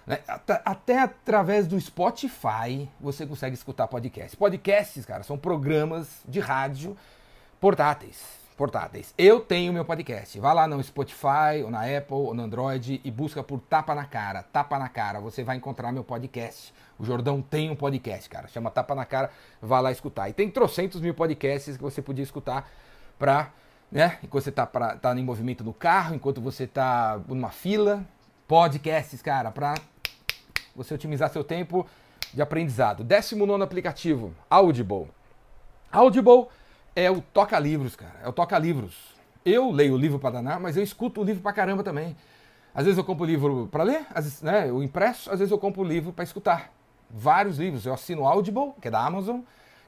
Né? 0.05 0.19
Até, 0.27 0.61
até, 0.65 0.99
através 0.99 1.67
do 1.67 1.79
Spotify 1.79 2.89
você 2.99 3.25
consegue 3.25 3.55
escutar 3.55 3.87
podcasts. 3.87 4.35
Podcasts, 4.35 5.05
cara, 5.05 5.23
são 5.23 5.37
programas 5.37 6.21
de 6.27 6.39
rádio 6.39 6.97
portáteis 7.59 8.43
portáteis. 8.53 9.13
Eu 9.17 9.39
tenho 9.39 9.73
meu 9.73 9.83
podcast. 9.83 10.39
Vá 10.39 10.53
lá 10.53 10.67
no 10.67 10.81
Spotify, 10.81 11.63
ou 11.63 11.71
na 11.71 11.81
Apple, 11.81 12.15
ou 12.15 12.33
no 12.33 12.43
Android 12.43 13.01
e 13.03 13.11
busca 13.11 13.43
por 13.43 13.59
Tapa 13.59 13.95
na 13.95 14.05
Cara. 14.05 14.43
Tapa 14.43 14.77
na 14.77 14.87
Cara. 14.87 15.19
Você 15.19 15.43
vai 15.43 15.57
encontrar 15.57 15.91
meu 15.91 16.03
podcast. 16.03 16.73
O 16.97 17.03
Jordão 17.03 17.41
tem 17.41 17.69
um 17.69 17.75
podcast, 17.75 18.29
cara. 18.29 18.47
Chama 18.47 18.69
Tapa 18.69 18.95
na 18.95 19.05
Cara. 19.05 19.31
Vá 19.61 19.79
lá 19.79 19.91
escutar. 19.91 20.29
E 20.29 20.33
tem 20.33 20.49
trocentos 20.49 21.01
mil 21.01 21.13
podcasts 21.13 21.75
que 21.75 21.83
você 21.83 22.01
podia 22.01 22.23
escutar 22.23 22.69
pra, 23.17 23.51
né? 23.93 24.17
Enquanto 24.23 24.43
você 24.43 24.51
tá, 24.51 24.65
pra, 24.65 24.97
tá 24.97 25.15
em 25.15 25.23
movimento 25.23 25.63
no 25.63 25.71
carro, 25.71 26.15
enquanto 26.15 26.41
você 26.41 26.65
tá 26.65 27.21
numa 27.27 27.49
fila. 27.49 28.03
Podcasts, 28.47 29.21
cara, 29.21 29.51
pra 29.51 29.75
você 30.75 30.93
otimizar 30.93 31.29
seu 31.29 31.43
tempo 31.43 31.87
de 32.33 32.41
aprendizado. 32.41 33.03
19 33.03 33.63
aplicativo, 33.63 34.33
Audible. 34.49 35.07
Audible 35.91 36.47
é 36.95 37.09
o 37.09 37.21
toca-livros, 37.21 37.95
cara. 37.95 38.19
É 38.23 38.27
o 38.27 38.33
toca-livros. 38.33 39.13
Eu 39.45 39.71
leio 39.71 39.93
o 39.93 39.97
livro 39.97 40.19
para 40.19 40.31
danar, 40.31 40.59
mas 40.59 40.75
eu 40.75 40.83
escuto 40.83 41.21
o 41.21 41.23
livro 41.23 41.41
pra 41.41 41.53
caramba 41.53 41.83
também. 41.83 42.17
Às 42.73 42.85
vezes 42.85 42.97
eu 42.97 43.03
compro 43.03 43.23
o 43.23 43.27
livro 43.27 43.67
para 43.71 43.83
ler, 43.83 44.05
às 44.13 44.25
vezes, 44.25 44.41
né, 44.41 44.71
o 44.71 44.81
impresso, 44.81 45.31
às 45.31 45.37
vezes 45.37 45.51
eu 45.51 45.59
compro 45.59 45.81
o 45.81 45.85
livro 45.85 46.11
para 46.11 46.23
escutar. 46.23 46.71
Vários 47.09 47.59
livros. 47.59 47.85
Eu 47.85 47.93
assino 47.93 48.27
Audible, 48.27 48.73
que 48.81 48.87
é 48.87 48.91
da 48.91 49.05
Amazon, 49.05 49.41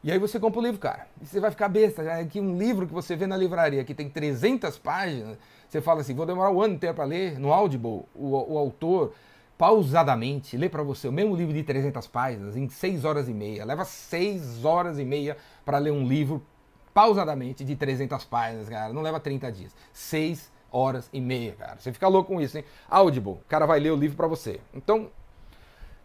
e 0.06 0.12
aí 0.12 0.20
você 0.20 0.40
compra 0.40 0.60
o 0.60 0.64
livro, 0.64 0.80
cara. 0.80 1.08
E 1.20 1.26
você 1.26 1.40
vai 1.40 1.50
ficar 1.50 1.68
besta. 1.68 2.04
É 2.04 2.24
que 2.26 2.40
um 2.40 2.60
livro 2.60 2.86
que 2.86 2.94
você 2.94 3.16
vê 3.16 3.26
na 3.26 3.36
livraria 3.36 3.84
que 3.84 3.96
tem 3.96 4.08
300 4.08 4.78
páginas, 4.78 5.36
você 5.68 5.82
fala 5.82 6.02
assim, 6.02 6.14
vou 6.14 6.28
demorar 6.28 6.52
um 6.52 6.62
ano 6.62 6.76
inteiro 6.76 6.94
para 6.94 7.06
ler. 7.06 7.40
No 7.40 7.52
Audible, 7.52 8.04
o, 8.14 8.54
o 8.54 8.56
autor 8.56 9.16
pausadamente 9.58 10.56
lê 10.58 10.70
para 10.70 10.84
você 10.84 11.08
o 11.08 11.12
mesmo 11.12 11.36
livro 11.36 11.56
de 11.56 11.64
300 11.64 12.06
páginas 12.06 12.56
em 12.56 12.70
6 12.70 13.04
horas 13.04 13.28
e 13.28 13.34
meia. 13.34 13.66
Leva 13.66 13.84
6 13.84 14.64
horas 14.64 15.00
e 15.00 15.04
meia 15.04 15.38
para 15.66 15.80
ler 15.80 15.90
um 15.90 16.08
livro 16.08 16.46
pausadamente 16.94 17.66
de 17.66 17.76
300 17.76 18.26
páginas, 18.26 18.70
cara. 18.70 18.94
Não 18.94 19.02
leva 19.02 19.20
30 19.20 19.52
dias. 19.52 19.76
6 19.92 20.52
horas 20.72 21.10
e 21.12 21.20
meia, 21.20 21.54
cara. 21.54 21.78
Você 21.80 21.92
fica 21.92 22.08
louco 22.08 22.32
com 22.32 22.40
isso, 22.40 22.56
hein? 22.56 22.64
Audible, 22.88 23.32
o 23.32 23.44
cara 23.48 23.66
vai 23.66 23.80
ler 23.80 23.90
o 23.90 23.96
livro 23.96 24.16
para 24.16 24.28
você. 24.28 24.60
Então, 24.72 25.10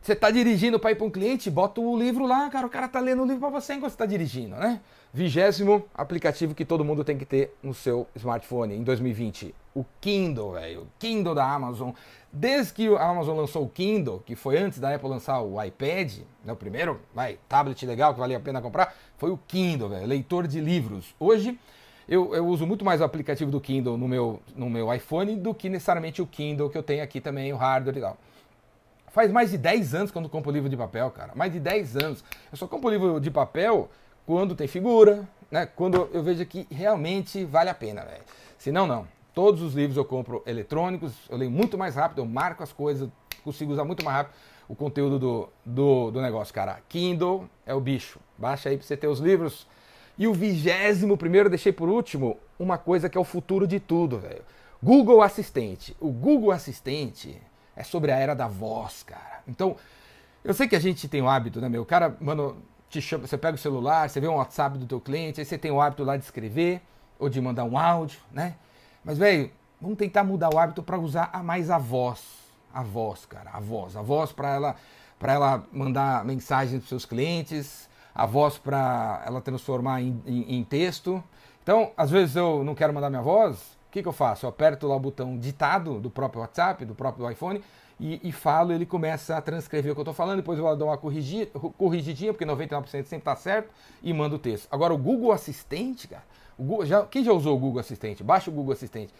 você 0.00 0.14
tá 0.14 0.30
dirigindo 0.30 0.78
para 0.78 0.92
ir 0.92 0.94
para 0.94 1.06
um 1.06 1.10
cliente, 1.10 1.50
bota 1.50 1.80
o 1.80 1.98
livro 1.98 2.26
lá, 2.26 2.48
cara, 2.48 2.66
o 2.66 2.70
cara 2.70 2.88
tá 2.88 2.98
lendo 3.00 3.22
o 3.22 3.26
livro 3.26 3.40
para 3.40 3.50
você 3.50 3.74
enquanto 3.74 3.92
você 3.92 3.98
tá 3.98 4.06
dirigindo, 4.06 4.56
né? 4.56 4.80
Vigésimo 5.12 5.84
aplicativo 5.94 6.54
que 6.54 6.64
todo 6.64 6.84
mundo 6.84 7.04
tem 7.04 7.18
que 7.18 7.26
ter 7.26 7.54
no 7.62 7.74
seu 7.74 8.06
smartphone 8.14 8.74
em 8.74 8.82
2020. 8.82 9.54
O 9.74 9.84
Kindle, 10.00 10.52
velho. 10.52 10.82
O 10.82 10.86
Kindle 10.98 11.34
da 11.34 11.44
Amazon. 11.44 11.90
Desde 12.32 12.72
que 12.72 12.88
a 12.96 13.10
Amazon 13.10 13.36
lançou 13.36 13.64
o 13.64 13.68
Kindle, 13.68 14.22
que 14.24 14.34
foi 14.34 14.56
antes 14.56 14.78
da 14.78 14.94
Apple 14.94 15.08
lançar 15.08 15.40
o 15.42 15.62
iPad, 15.62 16.18
né, 16.44 16.52
o 16.52 16.56
primeiro, 16.56 17.00
vai, 17.12 17.38
tablet 17.48 17.84
legal 17.84 18.14
que 18.14 18.20
valia 18.20 18.36
a 18.36 18.40
pena 18.40 18.62
comprar, 18.62 18.94
foi 19.18 19.30
o 19.30 19.36
Kindle, 19.48 19.88
velho, 19.88 20.06
leitor 20.06 20.46
de 20.46 20.60
livros. 20.60 21.14
Hoje 21.18 21.58
eu, 22.08 22.34
eu, 22.34 22.46
uso 22.46 22.66
muito 22.66 22.84
mais 22.84 23.00
o 23.00 23.04
aplicativo 23.04 23.50
do 23.50 23.60
Kindle 23.60 23.98
no 23.98 24.08
meu, 24.08 24.40
no 24.56 24.70
meu 24.70 24.92
iPhone 24.94 25.36
do 25.36 25.52
que 25.52 25.68
necessariamente 25.68 26.22
o 26.22 26.26
Kindle 26.26 26.70
que 26.70 26.78
eu 26.78 26.82
tenho 26.82 27.02
aqui 27.02 27.20
também, 27.20 27.52
o 27.52 27.56
hardware 27.56 27.98
e 27.98 28.00
tal. 28.00 28.16
Faz 29.10 29.30
mais 29.30 29.50
de 29.50 29.58
10 29.58 29.94
anos 29.94 30.10
que 30.10 30.18
eu 30.18 30.22
não 30.22 30.28
compro 30.28 30.50
livro 30.50 30.68
de 30.68 30.76
papel, 30.76 31.10
cara. 31.10 31.32
Mais 31.34 31.52
de 31.52 31.60
10 31.60 31.96
anos. 31.96 32.24
Eu 32.50 32.56
só 32.56 32.66
compro 32.66 32.90
livro 32.90 33.20
de 33.20 33.30
papel 33.30 33.90
quando 34.26 34.54
tem 34.54 34.66
figura, 34.66 35.28
né? 35.50 35.66
Quando 35.66 36.08
eu 36.12 36.22
vejo 36.22 36.44
que 36.46 36.66
realmente 36.70 37.44
vale 37.44 37.70
a 37.70 37.74
pena, 37.74 38.04
velho. 38.04 38.22
Se 38.58 38.70
não, 38.70 38.86
não. 38.86 39.06
Todos 39.34 39.62
os 39.62 39.74
livros 39.74 39.96
eu 39.96 40.04
compro 40.04 40.42
eletrônicos, 40.46 41.12
eu 41.28 41.36
leio 41.36 41.50
muito 41.50 41.78
mais 41.78 41.94
rápido, 41.94 42.18
eu 42.18 42.26
marco 42.26 42.62
as 42.62 42.72
coisas, 42.72 43.08
consigo 43.44 43.72
usar 43.72 43.84
muito 43.84 44.04
mais 44.04 44.16
rápido 44.18 44.34
o 44.70 44.74
conteúdo 44.76 45.18
do, 45.18 45.48
do, 45.66 46.10
do 46.12 46.22
negócio, 46.22 46.54
cara. 46.54 46.78
Kindle 46.88 47.48
é 47.66 47.74
o 47.74 47.80
bicho. 47.80 48.20
Baixa 48.38 48.68
aí 48.68 48.76
pra 48.76 48.86
você 48.86 48.96
ter 48.96 49.08
os 49.08 49.18
livros. 49.18 49.66
E 50.16 50.28
o 50.28 50.32
vigésimo 50.32 51.16
primeiro, 51.16 51.50
deixei 51.50 51.72
por 51.72 51.88
último, 51.88 52.38
uma 52.56 52.78
coisa 52.78 53.08
que 53.08 53.18
é 53.18 53.20
o 53.20 53.24
futuro 53.24 53.66
de 53.66 53.80
tudo, 53.80 54.20
velho. 54.20 54.42
Google 54.80 55.22
Assistente. 55.22 55.96
O 55.98 56.12
Google 56.12 56.52
Assistente 56.52 57.36
é 57.76 57.82
sobre 57.82 58.12
a 58.12 58.16
era 58.16 58.34
da 58.34 58.48
voz, 58.48 59.02
cara. 59.02 59.42
Então, 59.46 59.76
eu 60.42 60.54
sei 60.54 60.68
que 60.68 60.76
a 60.76 60.80
gente 60.80 61.08
tem 61.08 61.20
o 61.20 61.28
hábito, 61.28 61.60
né, 61.60 61.68
meu? 61.68 61.82
O 61.82 61.86
cara, 61.86 62.16
mano, 62.20 62.56
te 62.88 63.00
chama, 63.00 63.26
você 63.26 63.38
pega 63.38 63.54
o 63.54 63.58
celular, 63.58 64.08
você 64.08 64.20
vê 64.20 64.28
um 64.28 64.36
WhatsApp 64.36 64.78
do 64.78 64.86
teu 64.86 65.00
cliente, 65.00 65.40
aí 65.40 65.46
você 65.46 65.56
tem 65.56 65.70
o 65.70 65.80
hábito 65.80 66.02
lá 66.02 66.16
de 66.16 66.24
escrever 66.24 66.82
ou 67.18 67.28
de 67.28 67.40
mandar 67.40 67.64
um 67.64 67.78
áudio, 67.78 68.18
né? 68.32 68.56
Mas, 69.04 69.18
velho, 69.18 69.50
vamos 69.80 69.96
tentar 69.96 70.24
mudar 70.24 70.52
o 70.52 70.58
hábito 70.58 70.82
para 70.82 70.98
usar 70.98 71.30
a 71.32 71.42
mais 71.42 71.70
a 71.70 71.78
voz. 71.78 72.22
A 72.72 72.82
voz, 72.82 73.26
cara, 73.26 73.50
a 73.52 73.60
voz. 73.60 73.96
A 73.96 74.02
voz 74.02 74.32
para 74.32 74.50
ela, 74.50 74.76
para 75.18 75.32
ela 75.32 75.64
mandar 75.72 76.24
mensagens 76.24 76.80
para 76.80 76.88
seus 76.88 77.04
clientes, 77.04 77.88
a 78.14 78.26
voz 78.26 78.58
para 78.58 79.22
ela 79.26 79.40
transformar 79.40 80.00
em, 80.00 80.22
em, 80.26 80.56
em, 80.56 80.64
texto. 80.64 81.22
Então, 81.62 81.92
às 81.96 82.10
vezes 82.10 82.36
eu 82.36 82.64
não 82.64 82.74
quero 82.74 82.92
mandar 82.92 83.10
minha 83.10 83.22
voz, 83.22 83.78
o 83.90 83.92
que, 83.92 84.02
que 84.02 84.08
eu 84.08 84.12
faço? 84.12 84.46
Eu 84.46 84.50
aperto 84.50 84.86
lá 84.86 84.94
o 84.94 85.00
botão 85.00 85.36
ditado 85.36 85.98
do 85.98 86.08
próprio 86.08 86.40
WhatsApp, 86.42 86.84
do 86.84 86.94
próprio 86.94 87.28
iPhone, 87.28 87.60
e, 87.98 88.20
e 88.22 88.30
falo, 88.30 88.72
ele 88.72 88.86
começa 88.86 89.36
a 89.36 89.42
transcrever 89.42 89.90
o 89.90 89.94
que 89.96 89.98
eu 89.98 90.02
estou 90.02 90.14
falando, 90.14 90.36
depois 90.36 90.60
eu 90.60 90.76
dou 90.76 90.86
uma 90.86 90.96
corrigidinha, 90.96 92.32
porque 92.32 92.46
99% 92.46 92.86
sempre 92.86 93.16
está 93.16 93.34
certo, 93.34 93.68
e 94.00 94.12
mando 94.12 94.36
o 94.36 94.38
texto. 94.38 94.68
Agora, 94.70 94.94
o 94.94 94.96
Google 94.96 95.32
Assistente, 95.32 96.06
cara, 96.06 96.22
Google, 96.56 96.86
já, 96.86 97.04
quem 97.04 97.24
já 97.24 97.32
usou 97.32 97.56
o 97.56 97.58
Google 97.58 97.80
Assistente? 97.80 98.22
Baixa 98.22 98.48
o 98.48 98.54
Google 98.54 98.72
Assistente. 98.72 99.12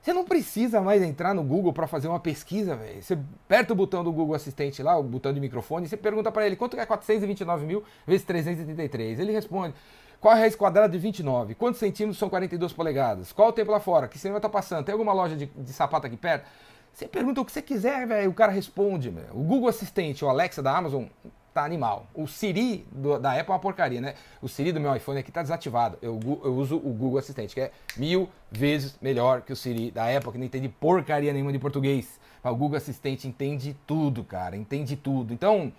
Você 0.00 0.12
não 0.12 0.24
precisa 0.24 0.80
mais 0.80 1.00
entrar 1.00 1.32
no 1.32 1.44
Google 1.44 1.72
para 1.72 1.86
fazer 1.86 2.08
uma 2.08 2.18
pesquisa, 2.18 2.74
velho. 2.74 3.00
Você 3.00 3.16
aperta 3.44 3.72
o 3.72 3.76
botão 3.76 4.02
do 4.02 4.10
Google 4.10 4.34
Assistente 4.34 4.82
lá, 4.82 4.98
o 4.98 5.02
botão 5.04 5.32
de 5.32 5.38
microfone, 5.38 5.86
e 5.86 5.88
você 5.88 5.96
pergunta 5.96 6.32
para 6.32 6.44
ele 6.44 6.56
quanto 6.56 6.76
é 6.76 6.84
429 6.84 7.64
mil 7.64 7.84
vezes 8.04 8.26
333. 8.26 9.20
Ele 9.20 9.30
responde. 9.30 9.74
Qual 10.22 10.32
é 10.32 10.36
a 10.36 10.40
raiz 10.40 10.54
quadrada 10.54 10.88
de 10.88 10.98
29? 10.98 11.56
Quantos 11.56 11.80
centímetros 11.80 12.16
são 12.16 12.30
42 12.30 12.72
polegadas? 12.72 13.32
Qual 13.32 13.48
o 13.48 13.52
tempo 13.52 13.72
lá 13.72 13.80
fora? 13.80 14.06
Que 14.06 14.16
cinema 14.16 14.38
tá 14.38 14.48
passando? 14.48 14.84
Tem 14.84 14.92
alguma 14.92 15.12
loja 15.12 15.34
de, 15.36 15.46
de 15.46 15.72
sapato 15.72 16.06
aqui 16.06 16.16
perto? 16.16 16.48
Você 16.92 17.08
pergunta 17.08 17.40
o 17.40 17.44
que 17.44 17.50
você 17.50 17.60
quiser, 17.60 18.06
velho, 18.06 18.30
o 18.30 18.32
cara 18.32 18.52
responde, 18.52 19.10
velho. 19.10 19.30
O 19.32 19.42
Google 19.42 19.68
Assistente, 19.68 20.24
o 20.24 20.28
Alexa 20.28 20.62
da 20.62 20.76
Amazon, 20.76 21.06
tá 21.52 21.64
animal. 21.64 22.06
O 22.14 22.28
Siri 22.28 22.86
do, 22.92 23.18
da 23.18 23.32
Apple 23.32 23.48
é 23.48 23.52
uma 23.52 23.58
porcaria, 23.58 24.00
né? 24.00 24.14
O 24.40 24.48
Siri 24.48 24.70
do 24.70 24.78
meu 24.78 24.94
iPhone 24.94 25.18
aqui 25.18 25.32
tá 25.32 25.42
desativado. 25.42 25.98
Eu, 26.00 26.20
eu, 26.44 26.54
uso 26.54 26.76
o 26.76 26.92
Google 26.92 27.18
Assistente, 27.18 27.52
que 27.52 27.60
é 27.60 27.72
mil 27.96 28.28
vezes 28.48 28.96
melhor 29.02 29.40
que 29.40 29.52
o 29.52 29.56
Siri 29.56 29.90
da 29.90 30.04
Apple, 30.04 30.30
que 30.30 30.38
não 30.38 30.44
entende 30.44 30.68
porcaria 30.68 31.32
nenhuma 31.32 31.50
de 31.50 31.58
português. 31.58 32.20
O 32.44 32.54
Google 32.54 32.76
Assistente 32.76 33.26
entende 33.26 33.76
tudo, 33.88 34.22
cara, 34.22 34.56
entende 34.56 34.94
tudo. 34.94 35.34
Então, 35.34 35.72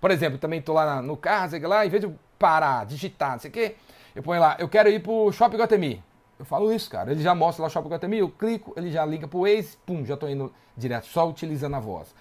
por 0.00 0.10
exemplo, 0.10 0.38
também 0.38 0.62
tô 0.62 0.72
lá 0.72 1.02
no 1.02 1.18
carro, 1.18 1.50
sei 1.50 1.60
lá, 1.60 1.84
em 1.84 1.90
vez 1.90 2.02
de 2.02 2.10
parar, 2.38 2.86
digitar, 2.86 3.32
não 3.32 3.38
sei 3.38 3.50
o 3.50 3.52
quê, 3.52 3.76
eu 4.14 4.22
ponho 4.22 4.40
lá, 4.40 4.56
eu 4.58 4.68
quero 4.68 4.88
ir 4.88 5.00
pro 5.00 5.30
Shopping 5.32 5.56
Guatemi. 5.56 6.02
Eu 6.38 6.44
falo 6.44 6.72
isso, 6.72 6.88
cara. 6.88 7.12
Ele 7.12 7.22
já 7.22 7.34
mostra 7.34 7.62
lá 7.62 7.68
o 7.68 7.70
Shopping 7.70 7.90
Guatemi, 7.90 8.18
eu 8.18 8.30
clico, 8.30 8.72
ele 8.76 8.90
já 8.90 9.04
liga 9.04 9.28
pro 9.28 9.40
Waze, 9.40 9.76
pum, 9.84 10.04
já 10.04 10.16
tô 10.16 10.26
indo 10.26 10.52
direto, 10.76 11.06
só 11.06 11.28
utilizando 11.28 11.76
a 11.76 11.80
voz. 11.80 12.14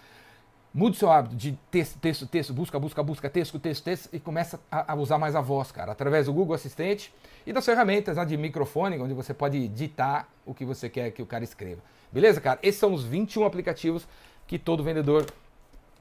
Mude 0.74 0.98
seu 0.98 1.12
hábito 1.12 1.36
de 1.36 1.58
texto, 1.72 1.98
texto, 1.98 2.28
texto, 2.28 2.54
busca, 2.54 2.78
busca, 2.78 3.02
busca, 3.02 3.30
texto, 3.30 3.58
texto, 3.58 3.84
texto 3.84 4.10
e 4.14 4.20
começa 4.20 4.60
a, 4.72 4.94
a 4.94 4.96
usar 4.96 5.18
mais 5.18 5.36
a 5.36 5.42
voz, 5.42 5.72
cara, 5.72 5.92
através 5.94 6.28
do 6.28 6.34
Google 6.34 6.54
Assistente 6.54 7.12
e 7.46 7.52
das 7.52 7.66
ferramentas 7.66 8.18
lá 8.18 8.24
de 8.24 8.38
microfone, 8.38 9.00
onde 9.00 9.14
você 9.14 9.34
pode 9.34 9.68
ditar 9.70 10.30
o 10.46 10.54
que 10.54 10.64
você 10.64 10.88
quer 10.88 11.10
que 11.12 11.24
o 11.24 11.26
cara 11.26 11.44
escreva. 11.44 11.82
Beleza, 12.12 12.40
cara? 12.40 12.60
Esses 12.62 12.80
são 12.80 12.94
os 12.94 13.04
21 13.04 13.46
aplicativos 13.46 14.08
que 14.46 14.60
todo 14.60 14.84
vendedor 14.84 15.26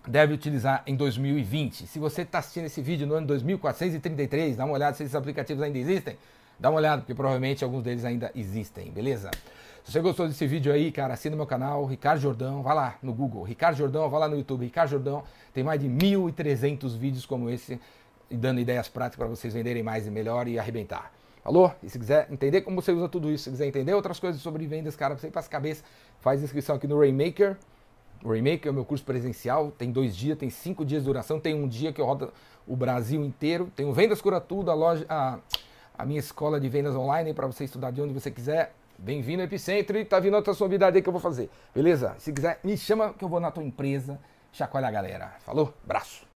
deve 0.07 0.35
utilizar 0.35 0.83
em 0.87 0.95
2020. 0.95 1.87
Se 1.87 1.99
você 1.99 2.23
está 2.23 2.39
assistindo 2.39 2.67
esse 2.67 2.81
vídeo 2.81 3.07
no 3.07 3.15
ano 3.15 3.27
2433, 3.27 4.57
dá 4.57 4.65
uma 4.65 4.75
olhada 4.75 4.97
se 4.97 5.03
esses 5.03 5.15
aplicativos 5.15 5.63
ainda 5.63 5.79
existem. 5.79 6.17
Dá 6.59 6.71
uma 6.71 6.79
olhada, 6.79 7.03
porque 7.03 7.15
provavelmente 7.15 7.63
alguns 7.63 7.85
deles 7.85 8.05
ainda 8.05 8.33
existem, 8.35 8.91
beleza? 8.91 9.31
Se 9.85 9.93
você 9.93 10.01
gostou 10.01 10.27
desse 10.27 10.47
vídeo 10.47 10.73
aí, 10.73 10.91
cara, 10.91 11.15
assina 11.15 11.37
meu 11.37 11.47
canal, 11.47 11.85
Ricardo 11.87 12.21
Jordão, 12.21 12.63
vai 12.63 12.75
lá 12.75 12.99
no 13.03 13.15
Google, 13.15 13.43
Ricardo 13.43 13.77
Jordão, 13.77 14.11
vai 14.11 14.21
lá 14.21 14.29
no 14.29 14.37
YouTube, 14.37 14.65
Ricardo 14.65 14.91
Jordão, 14.91 15.23
tem 15.55 15.63
mais 15.63 15.81
de 15.81 15.89
1.300 15.89 16.97
vídeos 16.99 17.25
como 17.25 17.49
esse, 17.49 17.81
dando 18.31 18.61
ideias 18.61 18.89
práticas 18.89 19.17
para 19.17 19.29
vocês 19.29 19.55
venderem 19.55 19.83
mais 19.83 20.07
e 20.07 20.11
melhor 20.11 20.49
e 20.49 20.59
arrebentar. 20.59 21.13
Falou? 21.43 21.73
E 21.83 21.89
se 21.89 21.99
quiser 21.99 22.27
entender 22.31 22.61
como 22.61 22.83
você 22.83 22.93
usa 22.93 23.09
tudo 23.09 23.31
isso, 23.31 23.45
se 23.45 23.51
quiser 23.51 23.67
entender 23.67 23.95
outras 23.95 24.21
coisas 24.21 24.43
sobre 24.43 24.67
vendas, 24.67 24.95
cara, 24.97 25.17
você 25.17 25.31
passa 25.31 25.49
a 25.49 25.51
cabeça, 25.51 25.83
faz 26.21 26.43
inscrição 26.43 26.77
aqui 26.77 26.87
no 26.87 26.99
Rainmaker. 26.99 27.57
O 28.22 28.31
Rainmaker 28.31 28.68
é 28.68 28.70
o 28.70 28.74
meu 28.74 28.85
curso 28.85 29.04
presencial, 29.04 29.70
tem 29.70 29.92
dois 29.92 30.16
dias, 30.16 30.37
tem 30.37 30.50
cinco 30.50 30.85
dias 30.85 31.02
de 31.02 31.07
duração, 31.07 31.38
tem 31.38 31.54
um 31.54 31.68
dia 31.68 31.92
que 31.92 32.00
eu 32.00 32.07
rodo 32.07 32.33
o 32.66 32.76
Brasil 32.76 33.24
inteiro, 33.24 33.70
tem 33.74 33.87
o 33.87 33.92
Vendas 33.92 34.20
Cura 34.20 34.40
Tudo, 34.40 34.70
a 34.70 34.74
loja, 34.74 35.07
a, 35.09 35.38
a 35.96 36.04
minha 36.04 36.18
escola 36.18 36.61
de 36.61 36.68
vendas 36.68 36.94
online 36.96 37.33
para 37.33 37.46
você 37.46 37.64
estudar 37.64 37.90
de 37.90 38.00
onde 38.00 38.12
você 38.12 38.31
quiser. 38.31 38.74
Bem-vindo 38.98 39.42
ao 39.42 39.46
Epicentro 39.46 39.96
e 39.96 40.04
tá 40.04 40.18
vindo 40.18 40.35
outra 40.35 40.52
novidade 40.59 40.96
aí 40.96 41.02
que 41.02 41.09
eu 41.09 41.12
vou 41.12 41.22
fazer. 41.22 41.48
Beleza? 41.72 42.16
Se 42.18 42.33
quiser, 42.33 42.59
me 42.64 42.76
chama 42.76 43.14
que 43.14 43.24
eu 43.24 43.28
vou 43.28 43.38
na 43.38 43.50
tua 43.50 43.62
empresa 43.62 44.18
chacoalhar 44.52 44.90
a 44.90 44.92
galera. 44.92 45.33
Falou? 45.40 45.72
Abraço. 45.85 46.28